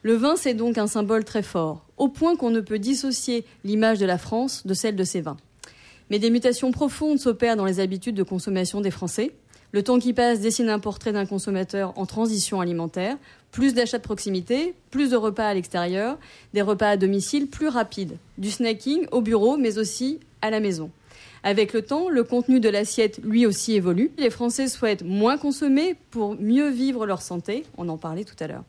Le 0.02 0.16
vin, 0.16 0.36
c'est 0.36 0.54
donc 0.54 0.78
un 0.78 0.88
symbole 0.88 1.24
très 1.24 1.44
fort, 1.44 1.86
au 1.96 2.10
point 2.10 2.36
qu'on 2.36 2.50
ne 2.50 2.62
peut 2.62 2.80
dissocier 2.80 3.46
l'image 3.64 4.00
de 4.00 4.06
la 4.06 4.18
France 4.18 4.68
de 4.68 4.74
celle 4.74 4.98
de 4.98 5.04
ses 5.06 5.22
vins. 5.22 5.38
Mais 6.10 6.20
des 6.20 6.30
mutations 6.30 6.72
profondes 6.72 7.20
s'opèrent 7.20 7.56
dans 7.56 7.66
les 7.66 7.80
habitudes 7.80 8.16
de 8.16 8.24
consommation 8.24 8.82
des 8.82 8.92
Français. 8.92 9.32
Le 9.72 9.84
temps 9.84 10.00
qui 10.00 10.14
passe 10.14 10.40
dessine 10.40 10.70
un 10.70 10.80
portrait 10.80 11.12
d'un 11.12 11.28
consommateur 11.28 11.94
en 11.96 12.08
transition 12.08 12.60
alimentaire, 12.60 13.18
plus 13.52 13.76
d'achats 13.76 14.00
de 14.00 14.04
proximité, 14.04 14.74
plus 14.90 15.12
de 15.12 15.16
repas 15.16 15.48
à 15.48 15.54
l'extérieur, 15.54 16.18
des 16.54 16.64
repas 16.64 16.90
à 16.90 16.98
domicile 16.98 17.48
plus 17.48 17.68
rapides, 17.68 18.18
du 18.40 18.50
snacking 18.50 19.06
au 19.12 19.22
bureau 19.22 19.58
mais 19.58 19.78
aussi 19.78 20.20
à 20.42 20.50
la 20.50 20.60
maison. 20.60 20.90
Avec 21.44 21.74
le 21.74 21.84
temps, 21.84 22.10
le 22.10 22.24
contenu 22.24 22.60
de 22.60 22.68
l'assiette 22.68 23.20
lui 23.24 23.46
aussi 23.46 23.74
évolue. 23.74 24.12
Les 24.18 24.30
Français 24.30 24.68
souhaitent 24.68 25.04
moins 25.04 25.38
consommer 25.38 25.96
pour 26.12 26.36
mieux 26.36 26.70
vivre 26.70 27.06
leur 27.06 27.22
santé, 27.22 27.64
on 27.78 27.88
en 27.90 27.98
parlait 27.98 28.26
tout 28.26 28.36
à 28.40 28.48
l'heure. 28.48 28.64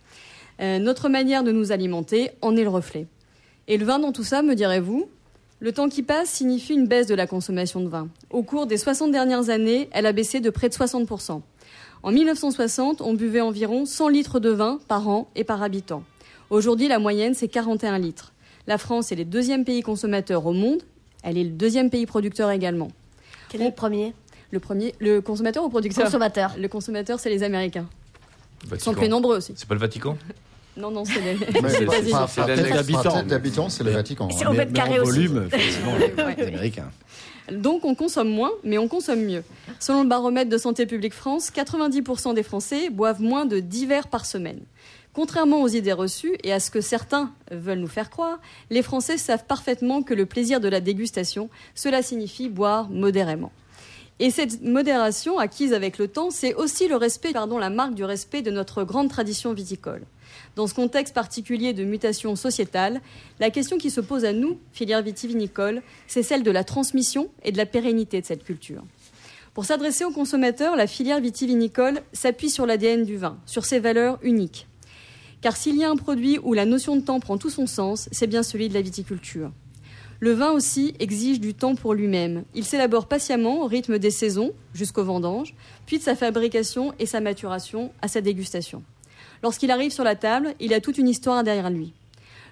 Euh, 0.61 0.79
notre 0.79 1.09
manière 1.09 1.43
de 1.43 1.53
nous 1.53 1.73
alimenter 1.73 2.31
en 2.43 2.57
est 2.57 2.63
le 2.63 2.69
reflet. 2.69 3.07
Et 3.67 3.79
le 3.79 3.87
vin 3.87 3.99
dans 3.99 4.13
tout 4.13 4.25
ça, 4.25 4.43
me 4.43 4.55
direz-vous 4.55 5.09
Le 5.63 5.73
temps 5.73 5.91
qui 5.91 6.03
passe 6.03 6.31
signifie 6.31 6.73
une 6.73 6.87
baisse 6.87 7.07
de 7.07 7.15
la 7.15 7.27
consommation 7.27 7.81
de 7.81 7.89
vin. 7.89 8.09
Au 8.31 8.43
cours 8.43 8.67
des 8.67 8.79
60 8.79 9.13
dernières 9.13 9.51
années, 9.51 9.91
elle 9.93 10.07
a 10.07 10.13
baissé 10.13 10.41
de 10.41 10.49
près 10.49 10.71
de 10.71 10.75
60%. 10.75 11.43
En 12.03 12.11
1960, 12.11 13.03
on 13.03 13.13
buvait 13.13 13.43
environ 13.43 13.85
100 13.85 14.09
litres 14.09 14.41
de 14.41 14.49
vin 14.49 14.81
par 14.89 15.07
an 15.09 15.29
et 15.37 15.45
par 15.45 15.63
habitant. 15.63 16.03
Aujourd'hui, 16.49 16.89
la 16.89 16.99
moyenne, 16.99 17.35
c'est 17.35 17.49
41 17.49 17.99
litres. 17.99 18.33
La 18.67 18.79
France 18.79 19.13
est 19.13 19.17
le 19.17 19.27
deuxième 19.27 19.67
pays 19.67 19.83
consommateur 19.83 20.47
au 20.47 20.55
monde. 20.55 20.83
Elle 21.23 21.37
est 21.37 21.45
le 21.45 21.51
deuxième 21.51 21.91
pays 21.91 22.07
producteur 22.07 22.51
également. 22.51 22.89
Quel 23.51 23.61
est 23.61 23.69
le 23.69 23.75
premier? 23.75 24.15
Le 24.53 24.61
premier, 24.61 24.95
le 24.99 25.21
consommateur 25.21 25.63
ou 25.63 25.69
producteur? 25.69 26.07
Consommateur. 26.07 26.55
Le 26.59 26.69
consommateur, 26.69 27.21
c'est 27.21 27.29
les 27.29 27.43
Américains. 27.43 27.87
Ils 28.73 28.81
sont 28.81 28.95
plus 28.95 29.11
nombreux 29.11 29.37
aussi. 29.37 29.53
C'est 29.57 29.69
pas 29.69 29.75
le 29.75 29.81
Vatican? 29.81 30.17
Non, 30.77 30.91
non, 30.91 31.05
c'est 31.05 31.21
les, 31.21 31.37
C'est 31.69 31.85
d'habitants. 33.27 33.69
c'est 33.69 33.85
le 33.85 33.91
Vatican. 33.91 34.29
C'est 34.31 34.47
au 34.47 34.53
mètre 34.53 34.73
carré 34.73 35.01
aussi. 35.01 35.27
volume, 35.27 35.49
effectivement, 35.53 35.93
les, 35.99 36.37
les 36.37 36.49
Américains. 36.49 36.91
Donc 37.51 37.85
on 37.85 37.95
consomme 37.95 38.31
moins, 38.31 38.53
mais 38.63 38.79
on 38.79 38.87
consomme 38.87 39.25
mieux. 39.25 39.43
Selon 39.81 40.03
le 40.03 40.09
baromètre 40.09 40.51
de 40.51 40.59
Santé 40.59 40.87
publique 40.87 41.15
France, 41.15 41.51
90% 41.51 42.35
des 42.35 42.45
Français 42.45 42.91
boivent 42.91 43.21
moins 43.21 43.45
de 43.45 43.59
10 43.59 43.87
verres 43.87 44.09
par 44.09 44.25
semaine. 44.25 44.61
Contrairement 45.13 45.63
aux 45.63 45.69
idées 45.69 45.93
reçues 45.93 46.37
et 46.45 46.53
à 46.53 46.61
ce 46.61 46.71
que 46.71 46.81
certains 46.81 47.33
veulent 47.51 47.81
nous 47.81 47.89
faire 47.89 48.11
croire, 48.11 48.39
les 48.71 48.83
Français 48.83 49.19
savent 49.19 49.45
parfaitement 49.45 50.03
que 50.03 50.15
le 50.15 50.25
plaisir 50.25 50.61
de 50.61 50.69
la 50.69 50.81
dégustation, 50.81 51.51
cela 51.75 52.03
signifie 52.03 52.49
boire 52.49 52.89
modérément. 52.91 53.51
Et 54.21 54.31
cette 54.31 54.63
modération 54.63 55.39
acquise 55.39 55.73
avec 55.73 55.99
le 55.99 56.07
temps, 56.07 56.31
c'est 56.31 56.55
aussi 56.55 56.87
le 56.87 56.97
respect, 56.97 57.33
pardon, 57.33 57.59
la 57.59 57.71
marque 57.71 57.95
du 57.95 58.05
respect 58.05 58.43
de 58.43 58.51
notre 58.51 58.85
grande 58.85 59.09
tradition 59.09 59.53
viticole. 59.53 60.03
Dans 60.57 60.67
ce 60.67 60.75
contexte 60.75 61.15
particulier 61.15 61.73
de 61.73 61.85
mutation 61.85 62.37
sociétale, 62.37 63.01
la 63.39 63.51
question 63.51 63.79
qui 63.79 63.91
se 63.91 64.01
pose 64.01 64.25
à 64.25 64.33
nous, 64.33 64.59
filière 64.73 65.03
vitivinicole, 65.03 65.83
c'est 66.07 66.23
celle 66.23 66.43
de 66.43 66.51
la 66.51 66.65
transmission 66.65 67.31
et 67.43 67.53
de 67.53 67.57
la 67.57 67.67
pérennité 67.67 68.21
de 68.21 68.27
cette 68.27 68.45
culture. 68.45 68.83
Pour 69.55 69.65
s'adresser 69.65 70.05
aux 70.05 70.13
consommateurs, 70.13 70.77
la 70.77 70.87
filière 70.87 71.21
vitivinicole 71.21 72.01
s'appuie 72.13 72.51
sur 72.51 72.67
l'ADN 72.67 73.05
du 73.05 73.17
vin, 73.17 73.39
sur 73.47 73.65
ses 73.65 73.81
valeurs 73.81 74.19
uniques. 74.23 74.69
Car 75.41 75.57
s'il 75.57 75.77
y 75.77 75.85
a 75.85 75.91
un 75.91 75.97
produit 75.97 76.39
où 76.43 76.53
la 76.53 76.67
notion 76.67 76.97
de 76.97 77.01
temps 77.01 77.19
prend 77.19 77.39
tout 77.39 77.51
son 77.51 77.67
sens, 77.67 78.09
c'est 78.13 78.27
bien 78.27 78.43
celui 78.43 78.69
de 78.69 78.75
la 78.75 78.83
viticulture. 78.83 79.51
Le 80.21 80.33
vin 80.33 80.51
aussi 80.51 80.95
exige 81.01 81.41
du 81.41 81.55
temps 81.55 81.75
pour 81.75 81.95
lui-même. 81.95 82.45
Il 82.55 82.65
s'élabore 82.65 83.09
patiemment 83.09 83.63
au 83.63 83.67
rythme 83.67 83.99
des 83.99 84.11
saisons, 84.11 84.53
jusqu'au 84.75 85.03
vendange, 85.03 85.55
puis 85.87 85.97
de 85.99 86.03
sa 86.03 86.15
fabrication 86.15 86.93
et 86.99 87.07
sa 87.07 87.21
maturation 87.21 87.91
à 88.03 88.09
sa 88.09 88.21
dégustation. 88.21 88.83
Lorsqu'il 89.43 89.71
arrive 89.71 89.91
sur 89.91 90.05
la 90.05 90.17
table, 90.17 90.55
il 90.61 90.75
a 90.75 90.81
toute 90.81 90.99
une 90.99 91.09
histoire 91.09 91.43
derrière 91.45 91.71
lui. 91.71 91.93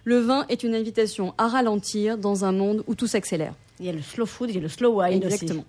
Le 0.05 0.19
vin 0.19 0.47
est 0.49 0.63
une 0.63 0.75
invitation 0.75 1.35
à 1.37 1.49
ralentir 1.49 2.17
dans 2.17 2.45
un 2.45 2.53
monde 2.53 2.83
où 2.87 2.95
tout 2.95 3.07
s'accélère. 3.07 3.55
Il 3.79 3.87
y 3.87 3.89
a 3.91 3.93
le 3.93 4.03
slow 4.03 4.27
food, 4.27 4.51
il 4.51 4.57
y 4.57 4.59
a 4.59 4.63
le 4.63 4.69
slow 4.69 5.03
wine 5.03 5.23
Exactement. 5.23 5.65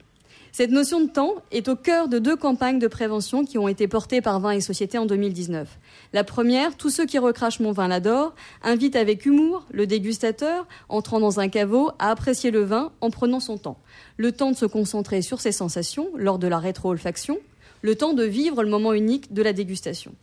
Cette 0.52 0.72
notion 0.72 1.02
de 1.02 1.10
temps 1.10 1.36
est 1.52 1.68
au 1.68 1.76
cœur 1.76 2.08
de 2.08 2.18
deux 2.18 2.36
campagnes 2.36 2.80
de 2.80 2.88
prévention 2.88 3.46
qui 3.46 3.60
ont 3.60 3.68
été 3.68 3.88
portées 3.88 4.22
par 4.22 4.40
Vin 4.40 4.52
et 4.52 4.62
Société 4.62 4.98
en 4.98 5.06
2019. 5.06 5.78
La 6.12 6.24
première, 6.24 6.76
Tous 6.76 6.90
ceux 6.90 7.06
qui 7.06 7.20
recrachent 7.20 7.60
mon 7.60 7.72
vin 7.72 7.88
l'adorent, 7.88 8.34
invite 8.64 8.96
avec 8.96 9.26
humour 9.28 9.66
le 9.72 9.86
dégustateur, 9.86 10.68
entrant 10.88 11.20
dans 11.20 11.40
un 11.40 11.50
caveau, 11.50 11.92
à 12.00 12.10
apprécier 12.10 12.50
le 12.50 12.64
vin 12.64 12.92
en 13.02 13.12
prenant 13.12 13.40
son 13.40 13.58
temps. 13.58 13.78
Le 14.18 14.32
temps 14.32 14.52
de 14.52 14.58
se 14.58 14.66
concentrer 14.66 15.22
sur 15.22 15.40
ses 15.40 15.52
sensations 15.52 16.10
lors 16.16 16.40
de 16.40 16.48
la 16.48 16.58
rétro-olfaction, 16.58 17.38
le 17.82 17.96
temps 17.96 18.14
de 18.14 18.24
vivre 18.24 18.64
le 18.64 18.70
moment 18.70 18.94
unique 18.94 19.34
de 19.34 19.44
la 19.44 19.54
dégustation. 19.54 20.14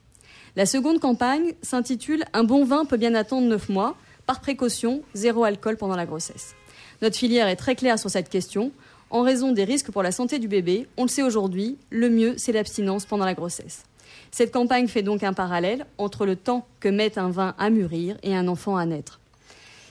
La 0.56 0.64
seconde 0.64 1.00
campagne 1.00 1.52
s'intitule 1.60 2.24
Un 2.32 2.42
bon 2.42 2.64
vin 2.64 2.86
peut 2.86 2.96
bien 2.96 3.14
attendre 3.14 3.46
9 3.46 3.68
mois, 3.68 3.94
par 4.24 4.40
précaution, 4.40 5.02
zéro 5.12 5.44
alcool 5.44 5.76
pendant 5.76 5.96
la 5.96 6.06
grossesse. 6.06 6.54
Notre 7.02 7.16
filière 7.16 7.46
est 7.46 7.56
très 7.56 7.74
claire 7.74 7.98
sur 7.98 8.08
cette 8.08 8.30
question 8.30 8.72
en 9.10 9.20
raison 9.20 9.52
des 9.52 9.64
risques 9.64 9.90
pour 9.90 10.02
la 10.02 10.12
santé 10.12 10.38
du 10.38 10.48
bébé. 10.48 10.88
On 10.96 11.02
le 11.02 11.08
sait 11.08 11.22
aujourd'hui, 11.22 11.76
le 11.90 12.08
mieux, 12.08 12.38
c'est 12.38 12.52
l'abstinence 12.52 13.04
pendant 13.04 13.26
la 13.26 13.34
grossesse. 13.34 13.82
Cette 14.30 14.50
campagne 14.50 14.88
fait 14.88 15.02
donc 15.02 15.22
un 15.24 15.34
parallèle 15.34 15.84
entre 15.98 16.24
le 16.24 16.36
temps 16.36 16.66
que 16.80 16.88
met 16.88 17.18
un 17.18 17.28
vin 17.28 17.54
à 17.58 17.68
mûrir 17.68 18.16
et 18.22 18.34
un 18.34 18.48
enfant 18.48 18.78
à 18.78 18.86
naître. 18.86 19.20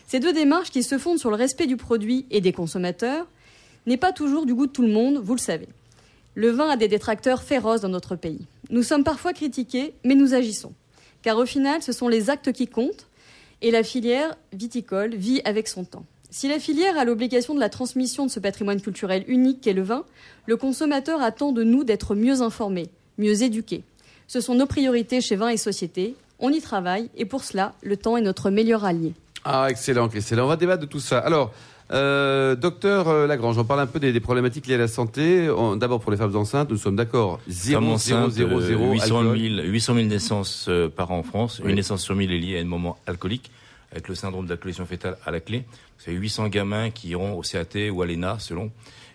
Ces 0.07 0.19
deux 0.19 0.33
démarches 0.33 0.71
qui 0.71 0.81
se 0.81 0.97
fondent 0.97 1.19
sur 1.19 1.29
le 1.29 1.35
respect 1.35 1.67
du 1.67 1.77
produit 1.77 2.25
et 2.31 2.41
des 2.41 2.53
consommateurs 2.53 3.27
n'est 3.85 3.97
pas 3.97 4.13
toujours 4.13 4.47
du 4.47 4.55
goût 4.55 4.65
de 4.65 4.71
tout 4.71 4.81
le 4.81 4.91
monde, 4.91 5.19
vous 5.21 5.35
le 5.35 5.39
savez. 5.39 5.69
Le 6.35 6.51
vin 6.51 6.69
a 6.69 6.75
des 6.75 6.89
détracteurs 6.89 7.43
féroces 7.43 7.81
dans 7.81 7.89
notre 7.89 8.17
pays. 8.17 8.45
Nous 8.69 8.83
sommes 8.83 9.05
parfois 9.05 9.31
critiqués, 9.31 9.93
mais 10.03 10.15
nous 10.15 10.33
agissons. 10.33 10.73
Car 11.21 11.37
au 11.37 11.45
final, 11.45 11.81
ce 11.81 11.93
sont 11.93 12.09
les 12.09 12.29
actes 12.29 12.51
qui 12.51 12.67
comptent 12.67 13.07
et 13.61 13.71
la 13.71 13.83
filière 13.83 14.35
viticole 14.53 15.15
vit 15.15 15.41
avec 15.45 15.69
son 15.69 15.85
temps. 15.85 16.05
Si 16.29 16.49
la 16.49 16.59
filière 16.59 16.97
a 16.97 17.05
l'obligation 17.05 17.55
de 17.55 17.61
la 17.61 17.69
transmission 17.69 18.25
de 18.25 18.31
ce 18.31 18.41
patrimoine 18.41 18.81
culturel 18.81 19.23
unique 19.27 19.61
qu'est 19.61 19.71
le 19.71 19.81
vin, 19.81 20.03
le 20.45 20.57
consommateur 20.57 21.21
attend 21.21 21.53
de 21.53 21.63
nous 21.63 21.85
d'être 21.85 22.15
mieux 22.15 22.41
informés, 22.41 22.89
mieux 23.17 23.41
éduqués. 23.41 23.83
Ce 24.27 24.41
sont 24.41 24.55
nos 24.55 24.65
priorités 24.65 25.21
chez 25.21 25.37
Vin 25.37 25.47
et 25.47 25.57
Société. 25.57 26.15
On 26.39 26.49
y 26.49 26.59
travaille 26.59 27.09
et 27.15 27.23
pour 27.23 27.45
cela, 27.45 27.73
le 27.81 27.95
temps 27.95 28.17
est 28.17 28.21
notre 28.21 28.49
meilleur 28.49 28.83
allié. 28.83 29.13
Ah, 29.45 29.67
excellent, 29.69 30.09
excellent. 30.09 30.45
On 30.45 30.47
va 30.47 30.55
débattre 30.55 30.81
de 30.81 30.87
tout 30.87 30.99
ça. 30.99 31.19
Alors, 31.19 31.53
euh, 31.91 32.55
docteur 32.55 33.07
euh, 33.07 33.27
Lagrange, 33.27 33.59
on 33.59 33.63
parle 33.63 33.81
un 33.81 33.85
peu 33.85 33.99
des, 33.99 34.11
des 34.11 34.19
problématiques 34.19 34.65
liées 34.65 34.73
à 34.73 34.79
la 34.79 34.87
santé. 34.87 35.47
D'abord 35.77 36.01
pour 36.01 36.11
les 36.11 36.17
femmes 36.17 36.35
enceintes, 36.35 36.71
nous 36.71 36.77
sommes 36.77 36.95
d'accord. 36.95 37.39
0, 37.47 37.79
Femme 37.79 37.83
0, 37.83 37.93
enceinte, 37.93 38.31
0, 38.31 38.59
0, 38.59 38.83
euh, 38.83 38.91
800 38.93 39.19
alcool. 39.19 39.37
000, 39.37 39.67
800 39.67 39.93
000 39.93 40.07
naissances 40.07 40.65
euh, 40.67 40.89
par 40.89 41.11
an 41.11 41.19
en 41.19 41.23
France. 41.23 41.61
Oui. 41.63 41.69
Une 41.69 41.75
naissance 41.75 42.01
sur 42.01 42.15
1000 42.15 42.31
est 42.31 42.39
liée 42.39 42.57
à 42.57 42.61
un 42.61 42.65
moment 42.65 42.97
alcoolique, 43.05 43.51
avec 43.91 44.07
le 44.07 44.15
syndrome 44.15 44.47
d'alcoolisation 44.47 44.87
fétale 44.87 45.17
à 45.25 45.29
la 45.31 45.39
clé. 45.39 45.63
C'est 45.99 46.11
800 46.11 46.47
gamins 46.47 46.89
qui 46.89 47.09
iront 47.09 47.37
au 47.37 47.41
CAT 47.41 47.91
ou 47.91 48.01
à 48.01 48.07
l'ENA, 48.07 48.37
selon. 48.39 48.71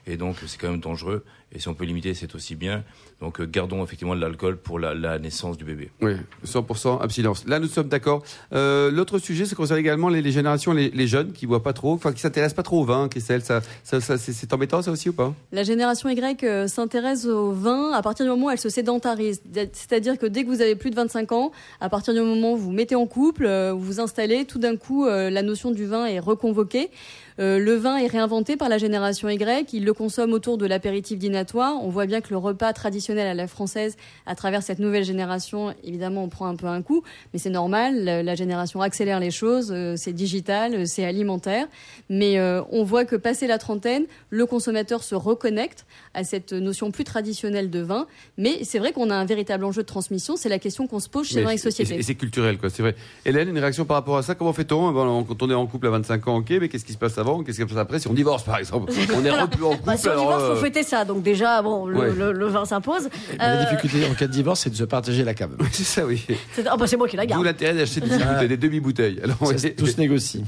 Et 0.07 0.16
donc, 0.16 0.37
c'est 0.47 0.61
quand 0.61 0.71
même 0.71 0.81
dangereux. 0.81 1.25
Et 1.53 1.59
si 1.59 1.69
on 1.69 1.75
peut 1.75 1.85
limiter, 1.85 2.15
c'est 2.15 2.35
aussi 2.35 2.55
bien. 2.55 2.85
Donc, 3.21 3.41
euh, 3.41 3.47
gardons 3.47 3.83
effectivement 3.83 4.15
de 4.15 4.21
l'alcool 4.21 4.57
pour 4.57 4.79
la, 4.79 4.95
la 4.95 5.19
naissance 5.19 5.57
du 5.59 5.65
bébé. 5.65 5.91
Oui, 6.01 6.13
100% 6.47 7.01
abstinence. 7.03 7.45
Là, 7.47 7.59
nous 7.59 7.67
sommes 7.67 7.89
d'accord. 7.89 8.23
Euh, 8.53 8.91
L'autre 8.91 9.19
sujet, 9.19 9.45
ça 9.45 9.57
concerne 9.57 9.81
également 9.81 10.09
les, 10.09 10.23
les 10.23 10.33
générations, 10.33 10.73
les, 10.73 10.91
les 10.91 11.07
jeunes 11.09 11.33
qui 11.33 11.47
boivent 11.47 11.63
pas 11.63 11.73
trop, 11.73 11.93
enfin 11.93 12.13
qui 12.13 12.21
s'intéressent 12.21 12.55
pas 12.55 12.63
trop 12.63 12.81
au 12.81 12.85
vin, 12.85 13.09
Christelle. 13.09 13.43
Ça, 13.43 13.61
ça, 13.83 14.01
ça, 14.01 14.17
c'est 14.17 14.33
c'est 14.33 14.53
embêtant, 14.53 14.81
ça 14.81 14.91
aussi 14.93 15.09
ou 15.09 15.13
pas? 15.13 15.35
La 15.53 15.65
génération 15.65 16.09
Y 16.09 16.45
euh, 16.45 16.69
s'intéresse 16.69 17.27
au 17.27 17.53
vin 17.53 17.91
à 17.93 18.01
partir 18.03 18.25
du 18.25 18.31
moment 18.31 18.47
où 18.47 18.51
elle 18.51 18.59
se 18.59 18.69
sédentarise. 18.69 19.43
C'est-à-dire 19.73 20.19
que 20.19 20.27
dès 20.27 20.45
que 20.45 20.49
vous 20.49 20.61
avez 20.63 20.77
plus 20.77 20.91
de 20.91 20.97
25 20.97 21.33
ans, 21.33 21.51
à 21.81 21.89
partir 21.89 22.15
du 22.15 22.21
moment 22.21 22.53
où 22.53 22.57
vous 22.57 22.71
mettez 22.71 22.95
en 22.95 23.07
couple, 23.07 23.47
euh, 23.47 23.73
vous 23.73 23.81
vous 23.81 24.01
installez, 24.01 24.45
tout 24.45 24.59
d'un 24.59 24.77
coup, 24.77 25.07
euh, 25.07 25.31
la 25.31 25.43
notion 25.43 25.73
du 25.73 25.85
vin 25.85 26.07
est 26.07 26.21
reconvoquée. 26.21 26.91
Euh, 27.39 27.59
le 27.59 27.75
vin 27.75 27.97
est 27.97 28.07
réinventé 28.07 28.57
par 28.57 28.69
la 28.69 28.79
génération 28.79 29.29
Y. 29.29 29.73
Ils 29.73 29.85
le 29.85 29.95
consomment 29.95 30.33
autour 30.35 30.59
de 30.59 30.67
l'apéritif 30.67 31.19
On 31.55 31.88
voit 31.88 32.07
bien 32.07 32.20
que 32.20 32.31
le 32.31 32.37
repas 32.37 32.72
traditionnel 32.72 33.26
à 33.26 33.35
la 33.35 33.46
française, 33.46 33.96
à 34.26 34.35
travers 34.35 34.62
cette 34.62 34.79
nouvelle 34.79 35.05
génération, 35.05 35.74
évidemment, 35.85 36.24
on 36.24 36.29
prend 36.29 36.46
un 36.46 36.57
peu 36.57 36.66
un 36.66 36.83
coup, 36.83 37.03
mais 37.33 37.38
c'est 37.38 37.50
normal. 37.50 38.05
La, 38.05 38.35
génération 38.35 38.81
accélère 38.81 39.20
les 39.20 39.31
choses. 39.31 39.70
euh, 39.72 39.94
c'est 39.96 40.12
digital, 40.12 40.74
euh, 40.74 40.85
c'est 40.87 41.05
alimentaire. 41.05 41.66
Mais 42.09 42.38
euh, 42.38 42.62
on 42.70 42.85
voit 42.85 43.05
que 43.05 43.16
passé 43.16 43.46
la 43.46 43.59
trentaine, 43.59 44.05
le 44.31 44.46
consommateur 44.46 45.03
se 45.03 45.14
reconnecte 45.14 45.85
à 46.14 46.24
cette 46.24 46.53
notion 46.53 46.90
plus 46.90 47.05
traditionnelle 47.05 47.70
de 47.70 47.81
vin. 47.81 48.07
Mais 48.38 48.64
c'est 48.64 48.79
vrai 48.79 48.92
qu'on 48.92 49.11
a 49.11 49.14
un 49.14 49.24
véritable 49.24 49.64
enjeu 49.64 49.83
de 49.83 49.87
transmission. 49.87 50.37
C'est 50.37 50.48
la 50.48 50.59
question 50.59 50.87
qu'on 50.87 51.00
se 51.00 51.09
pose 51.09 51.26
chez 51.29 51.42
Vin 51.42 51.50
et 51.50 51.57
c'est- 51.57 51.70
Société. 51.70 51.96
Et 51.98 52.03
c'est 52.03 52.14
culturel, 52.14 52.59
quoi, 52.59 52.70
c'est 52.70 52.83
vrai. 52.83 52.94
Hélène, 53.24 53.48
une 53.48 53.59
réaction 53.59 53.85
par 53.85 53.96
rapport 53.96 54.16
à 54.16 54.22
ça? 54.22 54.35
Comment 54.35 54.53
fait-on? 54.53 54.90
Bon, 54.92 55.24
Quand 55.24 55.42
on 55.42 55.50
est 55.50 55.55
en 55.55 55.66
couple 55.66 55.87
à 55.88 55.90
25 55.90 56.26
ans, 56.29 56.37
ok, 56.38 56.50
mais 56.61 56.68
qu'est-ce 56.68 56.85
qui 56.85 56.92
se 56.92 56.98
passe 56.98 57.18
avant? 57.18 57.42
Qu'est-ce 57.44 57.59
qui 57.59 57.62
se 57.62 57.68
passe 57.68 57.79
après? 57.83 57.98
Si 58.00 58.09
on 58.09 58.14
divorce, 58.14 58.42
par 58.44 58.59
exemple 58.59 58.92
On 59.14 59.24
est 59.24 59.31
plus 59.50 59.64
en 59.64 59.70
couple, 59.72 59.85
Bah, 59.85 59.96
si 59.96 60.09
on 60.09 60.12
alors. 60.12 60.22
divorce, 60.38 60.59
faut 60.59 60.64
fêter 60.64 60.83
ça. 60.83 61.05
Donc 61.05 61.22
déjà, 61.33 61.62
bon, 61.62 61.87
le, 61.87 61.99
Ouais. 61.99 62.12
le- 62.12 62.33
le 62.33 62.47
vin 62.47 62.64
s'impose. 62.64 63.09
La 63.38 63.61
Euh, 63.61 63.64
difficulté 63.64 64.07
en 64.11 64.14
cas 64.14 64.27
de 64.27 64.33
divorce, 64.33 64.61
c'est 64.61 64.71
de 64.71 64.77
se 64.77 64.85
partager 64.85 65.25
la 65.25 65.35
cave. 65.35 65.51
C'est 65.73 65.85
ça, 65.85 66.05
oui. 66.07 66.25
c'est 66.53 66.66
ah, 66.66 66.77
bah, 66.77 66.87
c'est 66.87 66.97
moi 66.97 67.09
qui 67.09 67.16
la 67.16 67.25
D'où 67.25 67.31
garde. 67.31 67.45
l'intérêt 67.45 67.75
d'acheter 67.75 68.01
des, 68.01 68.09
demi-bouteilles, 68.09 68.49
des 68.49 68.57
demi-bouteilles. 68.57 69.21
Alors, 69.25 69.37
Ça, 69.38 69.55
ouais. 69.66 69.71
tout 69.75 69.87
se 69.87 69.99
négocie. 70.01 70.45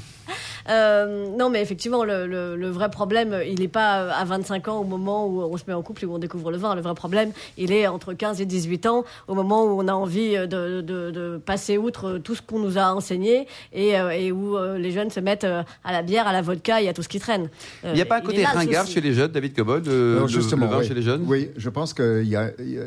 Euh, 0.68 1.26
non, 1.36 1.50
mais 1.50 1.60
effectivement, 1.62 2.04
le, 2.04 2.26
le- 2.26 2.56
le 2.56 2.68
vrai 2.70 2.90
problème, 2.90 3.36
il 3.46 3.60
n'est 3.60 3.68
pas 3.68 4.10
à 4.12 4.24
25 4.24 4.68
ans 4.68 4.80
au 4.80 4.84
moment 4.84 5.26
où 5.26 5.42
on 5.42 5.56
se 5.56 5.64
met 5.66 5.72
en 5.74 5.82
couple 5.82 6.04
et 6.04 6.06
où 6.06 6.14
on 6.14 6.18
découvre 6.18 6.50
le 6.50 6.56
vin. 6.58 6.74
Le 6.74 6.80
vrai 6.82 6.94
problème, 6.94 7.32
il 7.58 7.72
est 7.72 7.86
entre 7.86 8.12
15 8.12 8.40
et 8.40 8.46
18 8.46 8.86
ans, 8.86 9.04
au 9.28 9.34
moment 9.34 9.64
où 9.64 9.80
on 9.80 9.88
a 9.88 9.92
envie 9.92 10.32
de, 10.36 10.80
de- 10.80 11.10
de 11.10 11.40
passer 11.44 11.78
outre 11.78 12.18
tout 12.18 12.34
ce 12.34 12.42
qu'on 12.42 12.58
nous 12.58 12.78
a 12.78 12.94
enseigné 12.94 13.46
et, 13.72 13.98
euh, 13.98 14.10
et 14.10 14.32
où 14.32 14.56
euh, 14.56 14.78
les 14.78 14.90
jeunes 14.92 15.10
se 15.10 15.20
mettent 15.20 15.44
euh, 15.44 15.62
à 15.84 15.92
la 15.92 16.02
bière, 16.02 16.26
à 16.26 16.32
la 16.32 16.42
vodka 16.42 16.80
et 16.82 16.88
à 16.88 16.92
tout 16.92 17.02
ce 17.02 17.08
qui 17.08 17.18
traîne. 17.20 17.48
Euh, 17.84 17.90
Il 17.90 17.94
n'y 17.94 18.00
a 18.02 18.06
pas 18.06 18.18
un 18.18 18.20
côté 18.22 18.44
ringard 18.44 18.86
chez 18.86 19.00
les 19.00 19.12
jeunes, 19.12 19.32
David 19.32 19.54
Cobol, 19.54 19.82
le, 19.84 20.26
justement, 20.26 20.66
le 20.66 20.72
vin 20.72 20.78
oui. 20.78 20.86
chez 20.86 20.94
les 20.94 21.02
jeunes? 21.02 21.24
Oui, 21.26 21.50
je 21.56 21.68
pense 21.68 21.92
qu'il 21.94 22.26
y 22.28 22.36
a, 22.36 22.50
il 22.58 22.70
y 22.72 22.78
a- 22.78 22.82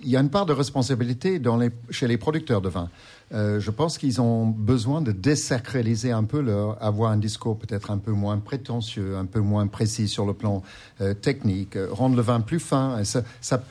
il 0.00 0.08
y 0.10 0.16
a 0.16 0.20
une 0.20 0.30
part 0.30 0.46
de 0.46 0.52
responsabilité 0.52 1.40
dans 1.40 1.56
les, 1.56 1.70
chez 1.90 2.06
les 2.06 2.18
producteurs 2.18 2.60
de 2.60 2.68
vin. 2.68 2.88
Euh, 3.34 3.60
je 3.60 3.70
pense 3.70 3.98
qu'ils 3.98 4.20
ont 4.22 4.46
besoin 4.46 5.02
de 5.02 5.12
désacraliser 5.12 6.12
un 6.12 6.24
peu 6.24 6.40
leur, 6.40 6.82
avoir 6.82 7.10
un 7.12 7.18
discours 7.18 7.58
peut-être 7.58 7.90
un 7.90 7.98
peu 7.98 8.12
moins 8.12 8.38
prétentieux, 8.38 9.16
un 9.16 9.26
peu 9.26 9.40
moins 9.40 9.66
précis 9.66 10.08
sur 10.08 10.24
le 10.24 10.32
plan 10.32 10.62
euh, 11.00 11.12
technique, 11.14 11.76
euh, 11.76 11.88
rendre 11.90 12.16
le 12.16 12.22
vin 12.22 12.40
plus 12.40 12.58
fin. 12.60 12.98
Et 12.98 13.04
ça, 13.04 13.22
ça, 13.42 13.62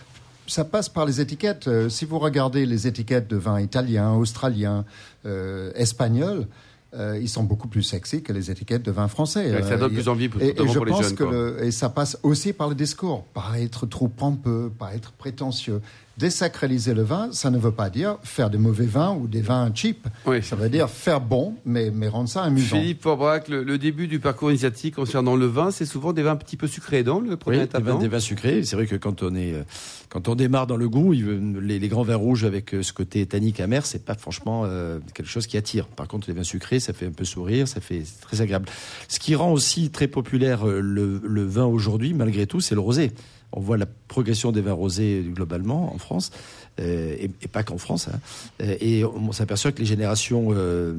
ça 0.46 0.63
passe 0.63 0.89
par 0.89 1.06
les 1.06 1.22
étiquettes. 1.22 1.70
Si 1.89 2.06
vous 2.06 2.20
regardez 2.20 2.65
les 2.67 2.86
étiquettes 2.88 3.28
de 3.28 3.36
vin 3.38 3.60
italien, 3.60 4.13
australien, 4.13 4.86
euh, 5.26 5.72
espagnol, 5.76 6.48
euh, 6.93 7.20
ils 7.22 7.28
sont 7.28 7.43
beaucoup 7.43 7.67
plus 7.67 7.84
sexy 7.84 8.24
que 8.24 8.32
les 8.32 8.50
étiquettes 8.50 8.84
de 8.84 8.91
vin 8.91 9.08
français. 9.08 9.52
Ouais, 9.52 9.62
ça 9.63 9.76
donne 9.76 9.91
plus 9.93 10.08
envie, 10.08 10.30
et, 10.39 10.62
et 10.62 10.67
je 10.67 10.74
pour 10.78 10.86
les 10.86 10.91
pense 10.91 11.04
jeunes, 11.04 11.15
que 11.15 11.24
le- 11.24 11.63
et 11.65 11.72
ça 11.72 11.89
passe 11.89 12.17
aussi 12.24 12.54
par 12.54 12.70
le 12.70 12.76
discours, 12.76 13.24
pas 13.34 13.60
être 13.60 13.86
trop 13.88 14.08
pompeux, 14.08 14.72
pas 14.78 14.93
être 14.96 15.12
prétentieux. 15.12 15.82
Désacraliser 16.17 16.95
le 16.95 17.03
vin, 17.03 17.30
ça 17.32 17.51
ne 17.51 17.60
veut 17.60 17.71
pas 17.71 17.91
dire 17.91 18.17
faire 18.23 18.49
des 18.49 18.58
mauvais 18.58 18.88
vins 18.88 19.12
ou 19.13 19.27
des 19.27 19.41
vins 19.41 19.71
cheap. 19.73 20.08
Oui. 20.25 20.41
Ça 20.41 20.56
veut 20.56 20.67
dire 20.67 20.89
faire 20.89 21.21
bon, 21.21 21.53
mais, 21.63 21.91
mais 21.91 22.08
rendre 22.08 22.27
ça 22.27 22.41
amusant. 22.41 22.77
Philippe 22.77 23.03
Forbrac, 23.03 23.47
le, 23.49 23.63
le 23.63 23.77
début 23.77 24.08
du 24.08 24.19
parcours 24.19 24.49
initiatique 24.49 24.95
concernant 24.95 25.36
le 25.36 25.45
vin, 25.45 25.69
c'est 25.69 25.86
souvent 25.86 26.13
des 26.13 26.23
vins 26.23 26.32
un 26.32 26.36
petit 26.38 26.58
peu 26.58 26.65
sucrés, 26.65 27.03
non 27.03 27.19
Le 27.19 27.38
premier 27.38 27.58
Oui, 27.58 27.63
étape, 27.65 27.84
des 27.84 27.91
vins, 27.91 27.99
des 27.99 28.08
vins 28.08 28.19
sucrés. 28.19 28.63
C'est 28.63 28.75
vrai 28.75 28.88
que 28.88 28.95
quand 28.95 29.21
on 29.21 29.36
est, 29.36 29.53
euh, 29.53 29.63
quand 30.10 30.27
on 30.27 30.34
démarre 30.34 30.65
dans 30.65 30.75
le 30.77 30.89
goût, 30.89 31.12
les, 31.13 31.77
les 31.77 31.88
grands 31.88 32.01
vins 32.03 32.15
rouges 32.15 32.45
avec 32.45 32.73
euh, 32.73 32.82
ce 32.82 32.93
côté 32.93 33.23
tannique 33.27 33.60
amer, 33.60 33.86
c'est 33.86 34.03
pas 34.03 34.15
franchement 34.15 34.63
euh, 34.65 34.97
quelque 35.13 35.30
chose 35.30 35.45
qui 35.45 35.56
attire. 35.56 35.86
Par 35.86 36.08
contre, 36.08 36.27
les 36.30 36.34
vins 36.34 36.43
sucrés, 36.43 36.80
ça 36.80 36.93
fait 36.93 37.06
un 37.06 37.12
peu 37.12 37.25
sourire, 37.25 37.67
ça 37.67 37.80
fait 37.80 38.01
c'est 38.03 38.21
très 38.21 38.41
agréable. 38.41 38.65
Ce 39.08 39.19
qui 39.19 39.36
rend 39.36 39.51
aussi 39.51 39.91
très 39.91 40.08
populaire 40.08 40.65
le, 40.65 41.21
le 41.23 41.45
vin 41.45 41.65
aujourd'hui, 41.65 42.15
malgré 42.15 42.47
tout, 42.47 42.60
c'est 42.60 42.73
le 42.75 42.82
rosé. 42.82 43.12
On 43.51 43.62
voit 43.62 43.77
la 43.77 43.86
progression 43.86 44.51
des 44.51 44.62
vins 44.62 44.73
rosés 44.73 45.23
globalement 45.25 45.93
en 45.93 45.97
France, 45.97 46.31
et, 46.80 47.30
et 47.42 47.48
pas 47.48 47.63
qu'en 47.63 47.78
France. 47.78 48.08
hein. 48.13 48.20
Euh, 48.62 48.76
Et 48.80 49.04
on 49.06 49.32
s'aperçoit 49.32 49.72
que 49.72 49.80
les 49.80 49.86
générations, 49.86 50.50
euh, 50.52 50.94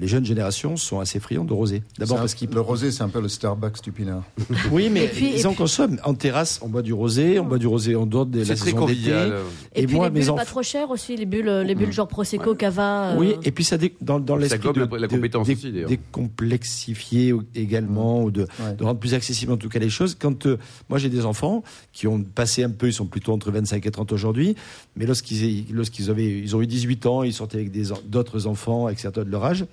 les 0.00 0.06
jeunes 0.08 0.24
générations 0.24 0.76
sont 0.76 1.00
assez 1.00 1.18
friandes 1.20 1.48
de 1.48 1.52
rosé. 1.52 1.82
D'abord 1.98 2.18
parce 2.18 2.34
qu'ils 2.34 2.48
Le 2.50 2.60
rosé, 2.60 2.90
c'est 2.92 3.02
un 3.02 3.08
peu 3.08 3.20
le 3.20 3.28
Starbucks 3.28 3.82
du 3.82 3.92
Pinard. 3.92 4.22
oui, 4.72 4.88
mais 4.90 5.08
puis- 5.08 5.32
ils 5.36 5.46
en 5.46 5.50
puis- 5.50 5.58
consomment. 5.58 5.98
En 6.04 6.14
terrasse, 6.14 6.60
on 6.62 6.68
boit 6.68 6.82
du 6.82 6.92
rosé, 6.92 7.38
on 7.38 7.44
boit 7.44 7.58
du 7.58 7.66
rosé 7.66 7.96
en 7.96 8.06
dehors 8.06 8.26
de 8.26 8.38
la 8.40 8.44
C'est 8.44 8.54
très 8.54 8.70
saison 8.70 8.86
d'été. 8.86 8.94
convivial. 9.00 9.34
Et, 9.74 9.82
Et 9.82 9.86
puis 9.86 9.96
moi, 9.96 10.08
les 10.08 10.20
bulles 10.20 10.34
pas 10.34 10.44
trop 10.44 10.62
chères 10.62 10.90
aussi, 10.90 11.16
les 11.16 11.26
bulles, 11.26 11.62
les 11.66 11.74
bulles 11.74 11.92
genre 11.92 12.08
Prosecco, 12.08 12.54
Cava. 12.54 13.10
euh, 13.12 13.16
Oui, 13.18 13.34
et 13.42 13.50
puis 13.50 13.64
ça 13.64 13.76
dans, 14.00 14.20
dans 14.20 14.36
l'esprit 14.36 14.72
de, 14.72 14.80
la- 14.80 14.98
la 14.98 15.06
de- 15.06 15.14
compétence 15.14 15.48
aussi, 15.48 15.72
d'ailleurs. 15.72 15.88
décomplexifier 15.88 17.34
également 17.54 18.22
ou 18.22 18.30
de, 18.30 18.42
Ouais. 18.42 18.74
de 18.78 18.84
rendre 18.84 19.00
plus 19.00 19.14
accessible 19.14 19.52
en 19.52 19.56
tout 19.56 19.68
cas 19.68 19.78
les 19.78 19.90
choses. 19.90 20.14
Quand 20.18 20.46
euh, 20.46 20.58
moi 20.88 20.98
j'ai 20.98 21.08
des 21.08 21.24
enfants 21.24 21.62
qui 21.92 22.06
ont 22.06 22.22
passé 22.22 22.62
un 22.62 22.70
peu, 22.70 22.86
ils 22.88 22.92
sont 22.92 23.06
plutôt 23.06 23.32
entre 23.32 23.50
25 23.50 23.84
et 23.86 23.90
30 23.90 24.12
aujourd'hui, 24.12 24.54
mais 24.96 25.06
lorsqu'ils 25.06 25.23
lorsqu'ils 25.72 26.10
avaient 26.10 26.38
ils 26.40 26.54
ont 26.56 26.62
eu 26.62 26.66
18 26.66 27.06
ans, 27.06 27.22
ils 27.22 27.32
sortaient 27.32 27.58
avec 27.58 27.72
d'autres 28.10 28.46
enfants 28.46 28.86
avec 28.86 28.98
certains 29.00 29.24
de 29.24 29.30
leur 29.30 29.44
âge. 29.44 29.64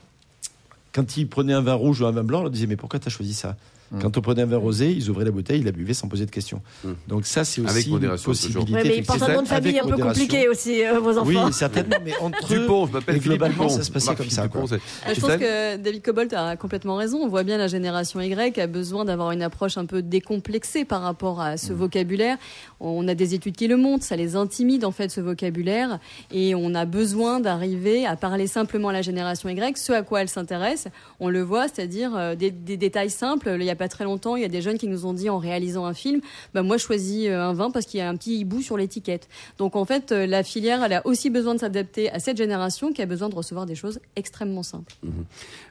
Quand 0.93 1.15
ils 1.17 1.27
prenaient 1.27 1.53
un 1.53 1.61
vin 1.61 1.73
rouge 1.73 2.01
ou 2.01 2.05
un 2.05 2.11
vin 2.11 2.23
blanc, 2.23 2.39
on 2.39 2.43
leur 2.43 2.51
disait 2.51 2.67
mais 2.67 2.75
pourquoi 2.75 2.99
tu 2.99 3.07
as 3.07 3.11
choisi 3.11 3.33
ça? 3.33 3.55
Quand 3.99 4.17
on 4.17 4.21
prenait 4.21 4.43
un 4.43 4.45
vin 4.45 4.55
rosé, 4.55 4.89
ils 4.89 5.09
ouvraient 5.09 5.25
la 5.25 5.31
bouteille, 5.31 5.59
ils 5.59 5.65
la 5.65 5.73
buvaient 5.73 5.93
sans 5.93 6.07
poser 6.07 6.25
de 6.25 6.31
questions. 6.31 6.61
Mm. 6.85 6.91
Donc 7.09 7.25
ça 7.25 7.43
c'est 7.43 7.59
aussi 7.59 7.87
une 7.87 7.91
modération, 7.95 8.31
possibilité. 8.31 8.71
Ouais, 8.71 8.83
mais 8.85 8.97
ils 8.99 9.03
portent 9.03 9.21
un 9.23 9.33
nom 9.33 9.41
de 9.41 9.47
famille 9.49 9.79
un 9.79 9.85
peu 9.85 9.97
compliqué 9.97 10.47
aussi, 10.47 10.81
euh, 10.85 10.97
vos 11.01 11.17
enfants. 11.17 11.27
Oui, 11.27 11.35
certainement, 11.51 11.97
mais 12.05 12.13
entre 12.21 12.53
eux, 12.53 12.59
Dupont, 12.59 12.87
je 12.87 12.93
m'appelle 12.93 13.19
globalement, 13.19 13.65
Dupont. 13.65 13.75
ça 13.75 13.83
se 13.83 13.91
passait 13.91 14.15
comme 14.15 14.29
ça, 14.29 14.43
Dupont, 14.43 14.65
quoi. 14.65 14.69
c'est- 14.69 15.09
Euh, 15.09 15.13
Je 15.13 15.19
pense 15.19 15.35
que 15.35 15.75
David 15.75 16.03
Cobolt 16.03 16.31
a 16.31 16.55
complètement 16.55 16.95
raison. 16.95 17.17
On 17.21 17.27
voit 17.27 17.43
bien 17.43 17.57
la 17.57 17.67
génération 17.67 18.21
Y 18.21 18.61
a 18.61 18.67
besoin 18.67 19.03
d'avoir 19.03 19.31
une 19.31 19.41
approche 19.41 19.77
un 19.77 19.85
peu 19.85 20.01
décomplexée 20.01 20.85
par 20.85 21.01
rapport 21.01 21.41
à 21.41 21.55
Mm. 21.55 21.57
ce 21.57 21.73
vocabulaire. 21.73 22.37
On 22.83 23.07
a 23.07 23.13
des 23.13 23.35
études 23.35 23.55
qui 23.55 23.67
le 23.67 23.77
montrent, 23.77 24.03
ça 24.03 24.15
les 24.15 24.35
intimide 24.35 24.85
en 24.85 24.91
fait 24.91 25.09
ce 25.11 25.21
vocabulaire 25.21 25.99
et 26.31 26.55
on 26.55 26.73
a 26.73 26.85
besoin 26.85 27.39
d'arriver 27.39 28.07
à 28.07 28.15
parler 28.15 28.47
simplement 28.47 28.89
à 28.89 28.93
la 28.93 29.03
génération 29.03 29.49
Y, 29.49 29.77
ce 29.77 29.93
à 29.93 30.01
quoi 30.01 30.21
elle 30.21 30.29
s'intéresse. 30.29 30.87
On 31.19 31.29
le 31.29 31.41
voit, 31.43 31.67
c'est-à-dire 31.67 32.15
euh, 32.15 32.35
des, 32.35 32.49
des 32.49 32.77
détails 32.77 33.11
simples. 33.11 33.49
Il 33.59 33.63
n'y 33.63 33.69
a 33.69 33.75
pas 33.75 33.87
très 33.87 34.03
longtemps, 34.03 34.35
il 34.35 34.41
y 34.41 34.45
a 34.45 34.49
des 34.49 34.61
jeunes 34.63 34.79
qui 34.79 34.87
nous 34.87 35.05
ont 35.05 35.13
dit 35.13 35.29
en 35.29 35.37
réalisant 35.37 35.85
un 35.85 35.93
film, 35.93 36.21
bah, 36.55 36.63
moi 36.63 36.77
je 36.77 36.83
choisis 36.83 37.27
euh, 37.27 37.39
un 37.39 37.53
vin 37.53 37.69
parce 37.69 37.85
qu'il 37.85 37.99
y 37.99 38.01
a 38.01 38.09
un 38.09 38.15
petit 38.15 38.39
hibou 38.39 38.61
sur 38.61 38.77
l'étiquette. 38.77 39.29
Donc 39.59 39.75
en 39.75 39.85
fait, 39.85 40.11
euh, 40.11 40.25
la 40.25 40.41
filière, 40.43 40.83
elle 40.83 40.93
a 40.93 41.05
aussi 41.05 41.29
besoin 41.29 41.53
de 41.53 41.59
s'adapter 41.59 42.09
à 42.11 42.19
cette 42.19 42.37
génération 42.37 42.91
qui 42.93 43.01
a 43.03 43.05
besoin 43.05 43.29
de 43.29 43.35
recevoir 43.35 43.67
des 43.67 43.75
choses 43.75 43.99
extrêmement 44.15 44.63
simples. 44.63 44.93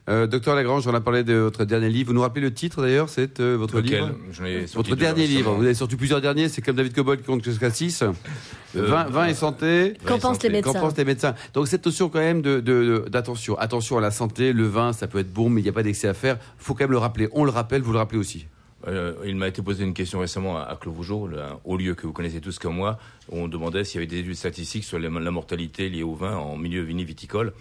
Euh, 0.09 0.27
Docteur 0.27 0.55
Lagrange, 0.55 0.87
on 0.87 0.95
a 0.95 1.01
parlé 1.01 1.25
de 1.25 1.35
votre 1.35 1.65
dernier 1.65 1.89
livre. 1.89 2.09
Vous 2.09 2.15
nous 2.15 2.21
rappelez 2.21 2.43
le 2.43 2.55
titre 2.55 2.83
d'ailleurs 2.83 3.09
C'est 3.09 3.41
euh, 3.41 3.57
votre 3.57 3.81
Lequel? 3.81 4.05
livre? 4.05 4.67
Votre 4.75 4.97
dernier 4.97 5.27
livre. 5.27 5.55
Vous 5.55 5.65
avez 5.65 5.75
sorti 5.75 5.97
plusieurs 5.97 6.21
derniers. 6.21 6.49
C'est 6.49 6.63
comme 6.63 6.77
David 6.77 6.93
Cobol 7.01 7.17
qui 7.19 7.25
compte 7.25 7.45
jusqu'à 7.45 7.71
6. 7.71 8.03
Euh, 8.03 8.13
20, 8.75 9.11
20 9.11 9.27
et 9.27 9.35
santé. 9.35 9.95
Qu'en 10.07 10.19
pensent 10.19 10.43
les 10.43 10.49
médecins 10.51 10.73
Qu'en 10.73 10.81
pensent 10.81 10.97
les 10.97 11.05
médecins 11.05 11.35
Donc 11.55 11.67
cette 11.67 11.85
notion 11.85 12.09
quand 12.09 12.21
même 12.21 12.41
de, 12.41 12.61
de- 12.61 13.03
de- 13.05 13.09
d'attention, 13.09 13.59
attention 13.59 13.99
à 13.99 14.01
la 14.01 14.11
santé, 14.13 14.53
le 14.53 14.67
vin 14.67 14.93
ça 14.93 15.07
peut 15.09 15.19
être 15.19 15.33
bon 15.33 15.49
mais 15.51 15.61
il 15.61 15.65
n'y 15.65 15.71
a 15.71 15.73
pas 15.73 15.83
d'excès 15.83 16.07
à 16.09 16.15
faire, 16.15 16.39
faut 16.59 16.75
quand 16.75 16.85
même 16.85 16.93
le 16.93 16.99
rappeler. 16.99 17.29
On 17.33 17.45
le 17.45 17.51
rappelle, 17.51 17.83
vous 17.83 17.93
le 17.93 17.99
rappelez 17.99 18.19
aussi. 18.21 18.47
Euh, 18.87 19.15
il 19.27 19.37
m'a 19.37 19.49
été 19.49 19.63
posé 19.63 19.85
une 19.85 19.95
question 19.95 20.21
récemment 20.21 20.57
à, 20.57 20.63
à 20.63 20.73
un 20.75 21.61
haut 21.65 21.77
lieu 21.77 21.95
que 21.95 22.07
vous 22.07 22.13
connaissez 22.13 22.41
tous 22.41 22.59
comme 22.59 22.77
moi, 22.77 22.99
où 23.31 23.37
on 23.39 23.49
demandait 23.49 23.85
s'il 23.85 24.01
y 24.01 24.03
avait 24.03 24.07
des 24.07 24.21
études 24.21 24.35
statistiques 24.35 24.85
sur 24.85 24.99
la, 24.99 25.09
la 25.09 25.31
mortalité 25.31 25.89
liée 25.89 26.03
au 26.03 26.15
vin 26.15 26.37
en 26.37 26.57
milieu 26.57 26.83
viniviticole. 26.83 27.53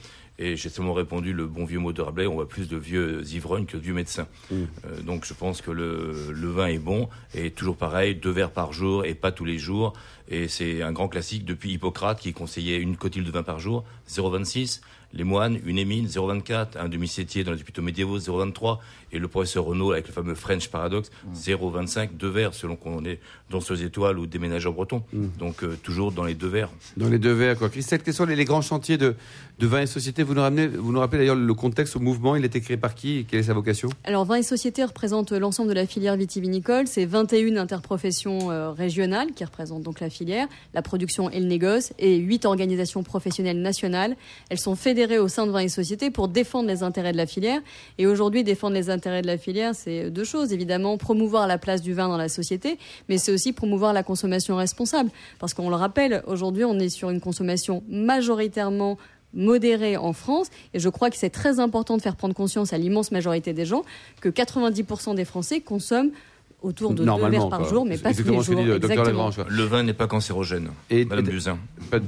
Et 0.41 0.55
j'ai 0.55 0.69
seulement 0.69 0.93
répondu 0.93 1.33
le 1.33 1.47
bon 1.47 1.65
vieux 1.65 1.79
mot 1.79 1.91
de 1.91 2.01
Rabelais, 2.01 2.25
on 2.25 2.35
voit 2.35 2.47
plus 2.47 2.69
de 2.69 2.77
vieux 2.77 3.21
ivrognes 3.33 3.65
que 3.65 3.75
de 3.75 3.81
vieux 3.81 3.93
médecins. 3.93 4.27
Euh, 4.53 5.01
donc 5.01 5.25
je 5.25 5.33
pense 5.33 5.61
que 5.61 5.69
le, 5.69 6.31
le 6.31 6.47
vin 6.47 6.67
est 6.67 6.79
bon, 6.79 7.09
et 7.35 7.51
toujours 7.51 7.75
pareil, 7.75 8.15
deux 8.15 8.29
verres 8.31 8.51
par 8.51 8.71
jour 8.71 9.03
et 9.03 9.15
pas 9.15 9.33
tous 9.33 9.43
les 9.43 9.57
jours. 9.57 9.91
Et 10.29 10.47
c'est 10.47 10.81
un 10.81 10.93
grand 10.93 11.09
classique 11.09 11.43
depuis 11.43 11.73
Hippocrate 11.73 12.21
qui 12.21 12.31
conseillait 12.31 12.77
une 12.77 12.95
cotyle 12.95 13.25
de 13.25 13.31
vin 13.31 13.43
par 13.43 13.59
jour, 13.59 13.83
0,26. 14.09 14.79
Les 15.13 15.23
moines, 15.23 15.59
une 15.65 15.77
émine, 15.77 16.05
0,24. 16.05 16.77
Un 16.77 16.87
demi-septier 16.87 17.43
dans 17.43 17.51
les 17.51 17.61
hôpitaux 17.61 17.81
médiévaux, 17.81 18.19
0,23. 18.19 18.77
Et 19.11 19.19
le 19.19 19.27
professeur 19.27 19.65
Renaud 19.65 19.91
avec 19.91 20.07
le 20.07 20.13
fameux 20.13 20.35
French 20.35 20.69
Paradox, 20.69 21.09
0,25. 21.35 22.09
Deux 22.13 22.29
verres 22.29 22.53
selon 22.53 22.75
qu'on 22.75 23.03
est 23.05 23.19
danseuse 23.49 23.81
étoile 23.81 24.19
ou 24.19 24.27
déménageur 24.27 24.73
breton. 24.73 25.03
Donc 25.39 25.63
euh, 25.63 25.77
toujours 25.81 26.11
dans 26.11 26.25
les 26.25 26.35
deux 26.35 26.47
verres. 26.47 26.69
Dans 26.97 27.09
les 27.09 27.17
deux 27.19 27.33
verres, 27.33 27.57
quoi. 27.57 27.69
Christelle, 27.69 28.03
quels 28.03 28.13
sont 28.13 28.25
les, 28.25 28.35
les 28.35 28.45
grands 28.45 28.61
chantiers 28.61 28.97
de, 28.97 29.15
de 29.59 29.67
vin 29.67 29.81
et 29.81 29.87
société 29.87 30.23
vous 30.23 30.33
nous, 30.33 30.41
ramenez, 30.41 30.67
vous 30.67 30.93
nous 30.93 30.99
rappelez 30.99 31.19
d'ailleurs 31.19 31.35
le 31.35 31.53
contexte 31.53 31.97
au 31.97 31.99
mouvement, 31.99 32.37
il 32.37 32.43
a 32.43 32.45
été 32.45 32.61
créé 32.61 32.77
par 32.77 32.95
qui 32.95 33.19
et 33.19 33.23
quelle 33.25 33.41
est 33.41 33.43
sa 33.43 33.53
vocation? 33.53 33.89
Alors, 34.05 34.23
Vin 34.23 34.35
et 34.35 34.43
Société 34.43 34.83
représente 34.85 35.33
l'ensemble 35.33 35.69
de 35.69 35.73
la 35.73 35.85
filière 35.85 36.15
vitivinicole. 36.15 36.87
C'est 36.87 37.05
21 37.05 37.57
interprofessions 37.57 38.51
euh, 38.51 38.71
régionales 38.71 39.33
qui 39.33 39.43
représentent 39.43 39.83
donc 39.83 39.99
la 39.99 40.09
filière, 40.09 40.47
la 40.73 40.81
production 40.81 41.29
et 41.29 41.41
le 41.41 41.45
négoce, 41.45 41.91
et 41.99 42.15
8 42.15 42.45
organisations 42.45 43.03
professionnelles 43.03 43.61
nationales. 43.61 44.15
Elles 44.49 44.59
sont 44.59 44.77
fédérées 44.77 45.19
au 45.19 45.27
sein 45.27 45.45
de 45.45 45.51
Vin 45.51 45.59
et 45.59 45.67
Société 45.67 46.09
pour 46.09 46.29
défendre 46.29 46.69
les 46.69 46.81
intérêts 46.81 47.11
de 47.11 47.17
la 47.17 47.25
filière. 47.25 47.59
Et 47.97 48.07
aujourd'hui, 48.07 48.45
défendre 48.45 48.75
les 48.75 48.89
intérêts 48.89 49.21
de 49.21 49.27
la 49.27 49.37
filière, 49.37 49.75
c'est 49.75 50.09
deux 50.09 50.23
choses. 50.23 50.53
Évidemment, 50.53 50.97
promouvoir 50.97 51.47
la 51.47 51.57
place 51.57 51.81
du 51.81 51.93
vin 51.93 52.07
dans 52.07 52.17
la 52.17 52.29
société, 52.29 52.77
mais 53.09 53.17
c'est 53.17 53.33
aussi 53.33 53.51
promouvoir 53.51 53.91
la 53.91 54.03
consommation 54.03 54.55
responsable. 54.55 55.09
Parce 55.37 55.53
qu'on 55.53 55.69
le 55.69 55.75
rappelle, 55.75 56.23
aujourd'hui, 56.27 56.63
on 56.63 56.79
est 56.79 56.89
sur 56.89 57.09
une 57.09 57.19
consommation 57.19 57.83
majoritairement 57.89 58.97
modérée 59.33 59.97
en 59.97 60.13
France. 60.13 60.47
Et 60.73 60.79
je 60.79 60.89
crois 60.89 61.09
que 61.09 61.17
c'est 61.17 61.29
très 61.29 61.59
important 61.59 61.97
de 61.97 62.01
faire 62.01 62.15
prendre 62.15 62.33
conscience 62.33 62.73
à 62.73 62.77
l'immense 62.77 63.11
majorité 63.11 63.53
des 63.53 63.65
gens 63.65 63.83
que 64.21 64.29
90% 64.29 65.15
des 65.15 65.25
Français 65.25 65.61
consomment 65.61 66.11
autour 66.61 66.93
de 66.93 67.05
deux 67.05 67.29
verres 67.29 67.47
par 67.49 67.63
jour, 67.63 67.85
mais 67.85 67.97
pas 67.97 68.09
tous 68.09 68.19
exactement 68.19 68.37
les 68.39 68.43
ce 68.43 68.49
que 68.49 68.55
jours. 68.55 68.63
dit 69.47 69.55
le 69.55 69.63
vin 69.63 69.83
n'est 69.83 69.93
pas 69.93 70.07
cancérogène. 70.07 70.69
Et- 70.89 71.05
Madame 71.05 71.25
et- 71.25 71.29
Buzyn. 71.31 71.57
Pas 71.89 71.99
de- 71.99 72.05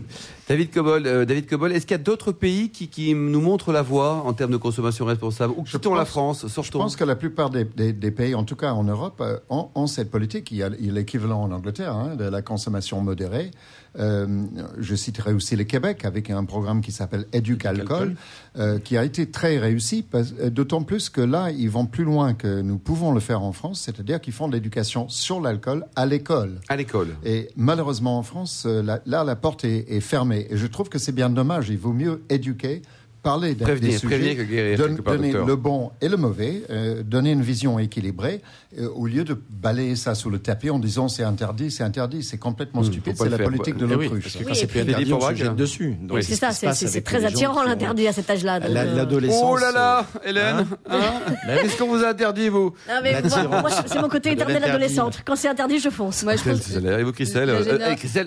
David 0.52 0.72
Cobol, 0.72 1.08
euh, 1.08 1.24
David 1.26 1.48
Cobol, 1.48 1.72
est-ce 1.72 1.86
qu'il 1.86 1.96
y 1.96 2.00
a 2.00 2.04
d'autres 2.04 2.32
pays 2.34 2.70
qui, 2.72 2.90
qui 2.90 3.14
nous 3.16 3.40
montrent 3.42 3.72
la 3.72 3.82
voie 3.82 4.24
en 4.26 4.34
termes 4.34 4.52
de 4.52 4.58
consommation 4.58 5.06
responsable 5.06 5.54
Ou 5.58 5.64
Je 5.66 5.78
quittons 5.78 5.96
la 5.96 6.04
France, 6.06 6.42
Je 6.44 6.48
sortons 6.50 6.80
pense 6.80 6.96
que 6.98 7.04
la 7.06 7.16
plupart 7.16 7.50
des, 7.50 7.64
des- 7.64 7.94
des 7.94 8.12
pays, 8.12 8.36
en 8.36 8.44
tout 8.44 8.56
cas 8.58 8.74
en 8.74 8.84
Europe, 8.84 9.22
euh, 9.22 9.38
ont, 9.50 9.70
ont 9.76 9.88
cette 9.88 10.12
politique. 10.12 10.52
Il 10.52 10.58
y 10.58 10.64
a, 10.64 10.70
l'équivalent 10.70 11.42
en 11.42 11.52
Angleterre 11.52 11.96
hein, 11.96 12.16
de 12.18 12.26
la 12.26 12.42
consommation 12.42 13.00
modérée. 13.02 13.52
Euh, 14.00 14.46
je 14.80 14.96
citerai 14.96 15.34
aussi 15.34 15.56
le 15.58 15.66
Québec 15.66 16.06
avec 16.06 16.30
un 16.30 16.46
programme 16.46 16.80
qui 16.82 16.94
s'appelle 16.94 17.26
Éduc 17.34 17.66
Alcool, 17.66 18.16
euh, 18.58 18.80
qui 18.80 18.96
a 18.98 19.04
été 19.04 19.30
très 19.30 19.58
réussi, 19.58 20.06
d'autant 20.50 20.84
plus 20.84 21.10
que 21.10 21.20
là, 21.20 21.52
ils 21.52 21.70
vont 21.70 21.86
plus 21.86 22.06
loin 22.06 22.34
que 22.34 22.62
nous 22.62 22.78
pouvons 22.78 23.14
le 23.14 23.20
faire 23.20 23.42
en 23.44 23.52
France, 23.52 23.82
c'est-à-dire 23.82 24.22
qu'ils 24.22 24.32
font 24.34 24.48
de 24.48 24.54
l'éducation 24.54 25.10
sur 25.10 25.42
l'alcool 25.42 25.86
à 25.98 26.06
l'école. 26.06 26.60
à 26.70 26.78
l'école. 26.78 27.10
Et 27.26 27.50
malheureusement 27.58 28.18
en 28.18 28.24
France, 28.24 28.66
là, 28.66 29.02
la 29.06 29.36
porte 29.36 29.66
est, 29.66 29.86
est 29.92 30.00
fermée. 30.00 30.41
Et 30.50 30.58
je 30.58 30.68
trouve 30.68 30.90
que 30.90 30.98
c'est 30.98 31.12
bien 31.12 31.30
dommage. 31.30 31.70
Il 31.70 31.78
vaut 31.78 31.94
mieux 31.94 32.24
éduquer, 32.30 32.82
parler 33.24 33.54
des, 33.56 33.64
Prévenir, 33.64 33.92
des 33.92 33.98
sujets, 33.98 34.36
que 34.36 34.42
guérir, 34.44 34.78
don- 34.78 34.88
quelque 34.88 35.02
part, 35.02 35.16
donner 35.16 35.28
docteur. 35.32 35.48
le 35.48 35.56
bon 35.56 35.92
et 36.02 36.10
le 36.10 36.18
mauvais, 36.18 36.64
euh, 36.70 37.04
donner 37.04 37.32
une 37.32 37.42
vision 37.44 37.78
équilibrée, 37.80 38.42
euh, 38.80 38.88
au 38.96 39.06
lieu 39.06 39.24
de 39.24 39.38
balayer 39.50 39.96
ça 39.96 40.16
sous 40.16 40.30
le 40.30 40.40
tapis 40.40 40.70
en 40.70 40.80
disant 40.80 41.08
c'est 41.08 41.24
interdit, 41.24 41.70
c'est 41.72 41.84
interdit. 41.84 42.24
C'est 42.24 42.38
complètement 42.38 42.84
stupide. 42.84 43.14
Hmm, 43.14 43.18
pas 43.18 43.24
C'est 43.26 43.30
la 43.30 43.38
faire, 43.38 43.46
politique 43.46 43.78
quoi. 43.78 43.88
de 43.88 43.96
oui, 43.96 44.04
l'autruche. 44.06 44.24
parce 44.24 44.34
que 44.36 44.40
Oui, 44.40 44.46
quand 44.46 44.52
et 44.52 44.56
c'est 44.56 44.68
plus 44.68 44.80
interdit, 44.82 45.14
on 45.14 45.22
se 45.22 45.36
jette 45.36 45.48
hein. 45.50 45.54
dessus. 45.54 45.98
Oui, 46.10 46.24
C'est 46.24 46.34
ce 46.36 46.40
ça, 46.52 46.74
c'est 46.74 47.02
très 47.02 47.26
attirant 47.26 47.64
l'interdit 47.64 48.08
à 48.08 48.14
cet 48.14 48.30
âge-là. 48.30 48.60
L'adolescence. 48.60 49.42
Oh 49.44 49.58
là 49.58 49.72
là, 49.72 50.06
euh, 50.26 50.30
Hélène, 50.30 50.66
hein 50.90 51.12
qu'est-ce 51.62 51.78
qu'on 51.78 51.88
vous 51.88 52.04
a 52.04 52.10
interdit, 52.10 52.50
vous 52.50 52.74
c'est 53.88 54.00
mon 54.02 54.10
côté 54.10 54.32
éternel 54.32 54.64
adolescente. 54.64 55.22
Quand 55.26 55.36
c'est 55.36 55.48
interdit, 55.48 55.80
je 55.80 55.90
fonce. 55.90 56.24
Moi, 56.24 56.36
je 56.36 56.44
pense 56.44 56.60
Christelle, 56.62 56.98
et 57.00 57.04
vous, 57.04 57.12
Christelle, 57.12 57.50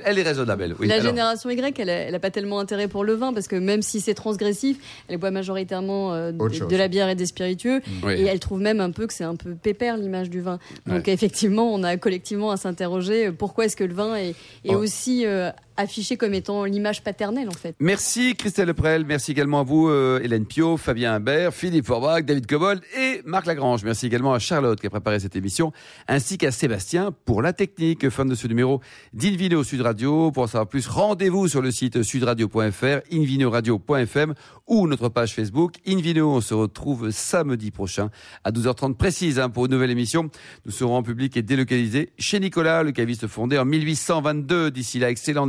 elle 0.04 0.18
est 0.18 0.22
raisonnable. 0.22 0.74
Oui, 0.78 0.86
la 0.86 0.94
alors. 0.94 1.06
génération 1.06 1.50
Y, 1.50 1.78
elle, 1.78 1.90
a- 1.90 1.92
elle 1.92 2.14
a 2.14 2.20
pas 2.20 2.30
tellement 2.30 2.60
intérêt 2.60 2.88
pour 2.88 3.04
le 3.04 3.14
vin 3.14 3.32
parce 3.32 3.48
que 3.48 3.56
même 3.56 3.82
si 3.82 4.00
c'est 4.00 4.14
transgressif, 4.14 4.76
elle 5.08 5.18
boit 5.18 5.30
majoritairement 5.30 6.12
euh, 6.12 6.32
de, 6.32 6.76
la 6.76 6.88
bière 6.88 7.08
et 7.08 7.14
des 7.14 7.26
spiritueux. 7.26 7.80
Oui. 8.02 8.14
Et 8.14 8.24
elle 8.24 8.40
trouve 8.40 8.60
même 8.60 8.80
un 8.80 8.90
peu 8.90 9.06
que 9.06 9.12
c'est 9.12 9.24
un 9.24 9.36
peu 9.36 9.54
pépère 9.54 9.96
l'image 9.96 10.30
du 10.30 10.40
vin. 10.40 10.58
Donc 10.86 11.08
effectivement, 11.08 11.72
on 11.72 11.82
a 11.82 11.96
collectivement 11.96 12.50
à 12.50 12.56
s'interroger 12.56 13.28
euh, 13.28 13.32
pourquoi 13.32 13.66
est-ce 13.66 13.76
que 13.76 13.84
le 13.84 13.94
vin 13.94 14.16
est, 14.16 14.34
est 14.64 14.74
Oh. 14.74 14.78
aussi 14.78 15.24
euh, 15.26 15.50
affiché 15.76 16.16
comme 16.16 16.34
étant 16.34 16.64
l'image 16.64 17.02
paternelle 17.02 17.48
en 17.48 17.52
fait. 17.52 17.74
Merci 17.80 18.34
Christelle 18.36 18.68
Leprel, 18.68 19.04
merci 19.04 19.32
également 19.32 19.60
à 19.60 19.62
vous 19.62 19.88
euh, 19.88 20.20
Hélène 20.22 20.46
Pio, 20.46 20.76
Fabien 20.76 21.14
Imbert, 21.14 21.52
Philippe 21.52 21.86
Forbach, 21.86 22.24
David 22.24 22.46
Cobold 22.46 22.82
et 22.98 23.22
Marc 23.24 23.46
Lagrange. 23.46 23.84
Merci 23.84 24.06
également 24.06 24.34
à 24.34 24.38
Charlotte 24.38 24.80
qui 24.80 24.86
a 24.86 24.90
préparé 24.90 25.20
cette 25.20 25.36
émission, 25.36 25.72
ainsi 26.08 26.38
qu'à 26.38 26.50
Sébastien 26.50 27.12
pour 27.24 27.42
la 27.42 27.52
technique. 27.52 28.08
Fin 28.10 28.24
de 28.24 28.34
ce 28.34 28.46
numéro 28.46 28.80
d'Invino 29.12 29.64
Sud 29.64 29.80
Radio. 29.80 30.30
Pour 30.30 30.44
en 30.44 30.46
savoir 30.46 30.68
plus, 30.68 30.86
rendez-vous 30.86 31.48
sur 31.48 31.62
le 31.62 31.70
site 31.70 32.02
sudradio.fr, 32.02 33.00
invinoradio.fm 33.12 34.34
ou 34.66 34.86
notre 34.86 35.08
page 35.08 35.34
Facebook 35.34 35.74
Invino. 35.86 36.30
On 36.30 36.40
se 36.40 36.54
retrouve 36.54 37.10
samedi 37.10 37.70
prochain 37.70 38.10
à 38.44 38.50
12h30 38.50 38.94
précise 38.94 39.38
hein, 39.38 39.50
pour 39.50 39.66
une 39.66 39.72
nouvelle 39.72 39.90
émission. 39.90 40.30
Nous 40.64 40.72
serons 40.72 40.96
en 40.96 41.02
public 41.02 41.36
et 41.36 41.42
délocalisés 41.42 42.10
chez 42.18 42.40
Nicolas, 42.40 42.82
le 42.82 42.92
caviste 42.92 43.26
fondé 43.26 43.58
en 43.58 43.64
1822. 43.64 44.70
D'ici 44.70 44.98
là, 44.98 45.10
excellent 45.10 45.46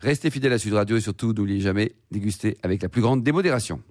Restez 0.00 0.30
fidèles 0.30 0.52
à 0.52 0.58
Sud 0.58 0.74
Radio 0.74 0.96
et 0.96 1.00
surtout, 1.00 1.32
n'oubliez 1.32 1.60
jamais, 1.60 1.92
déguster 2.10 2.56
avec 2.62 2.82
la 2.82 2.88
plus 2.88 3.02
grande 3.02 3.22
démodération. 3.22 3.82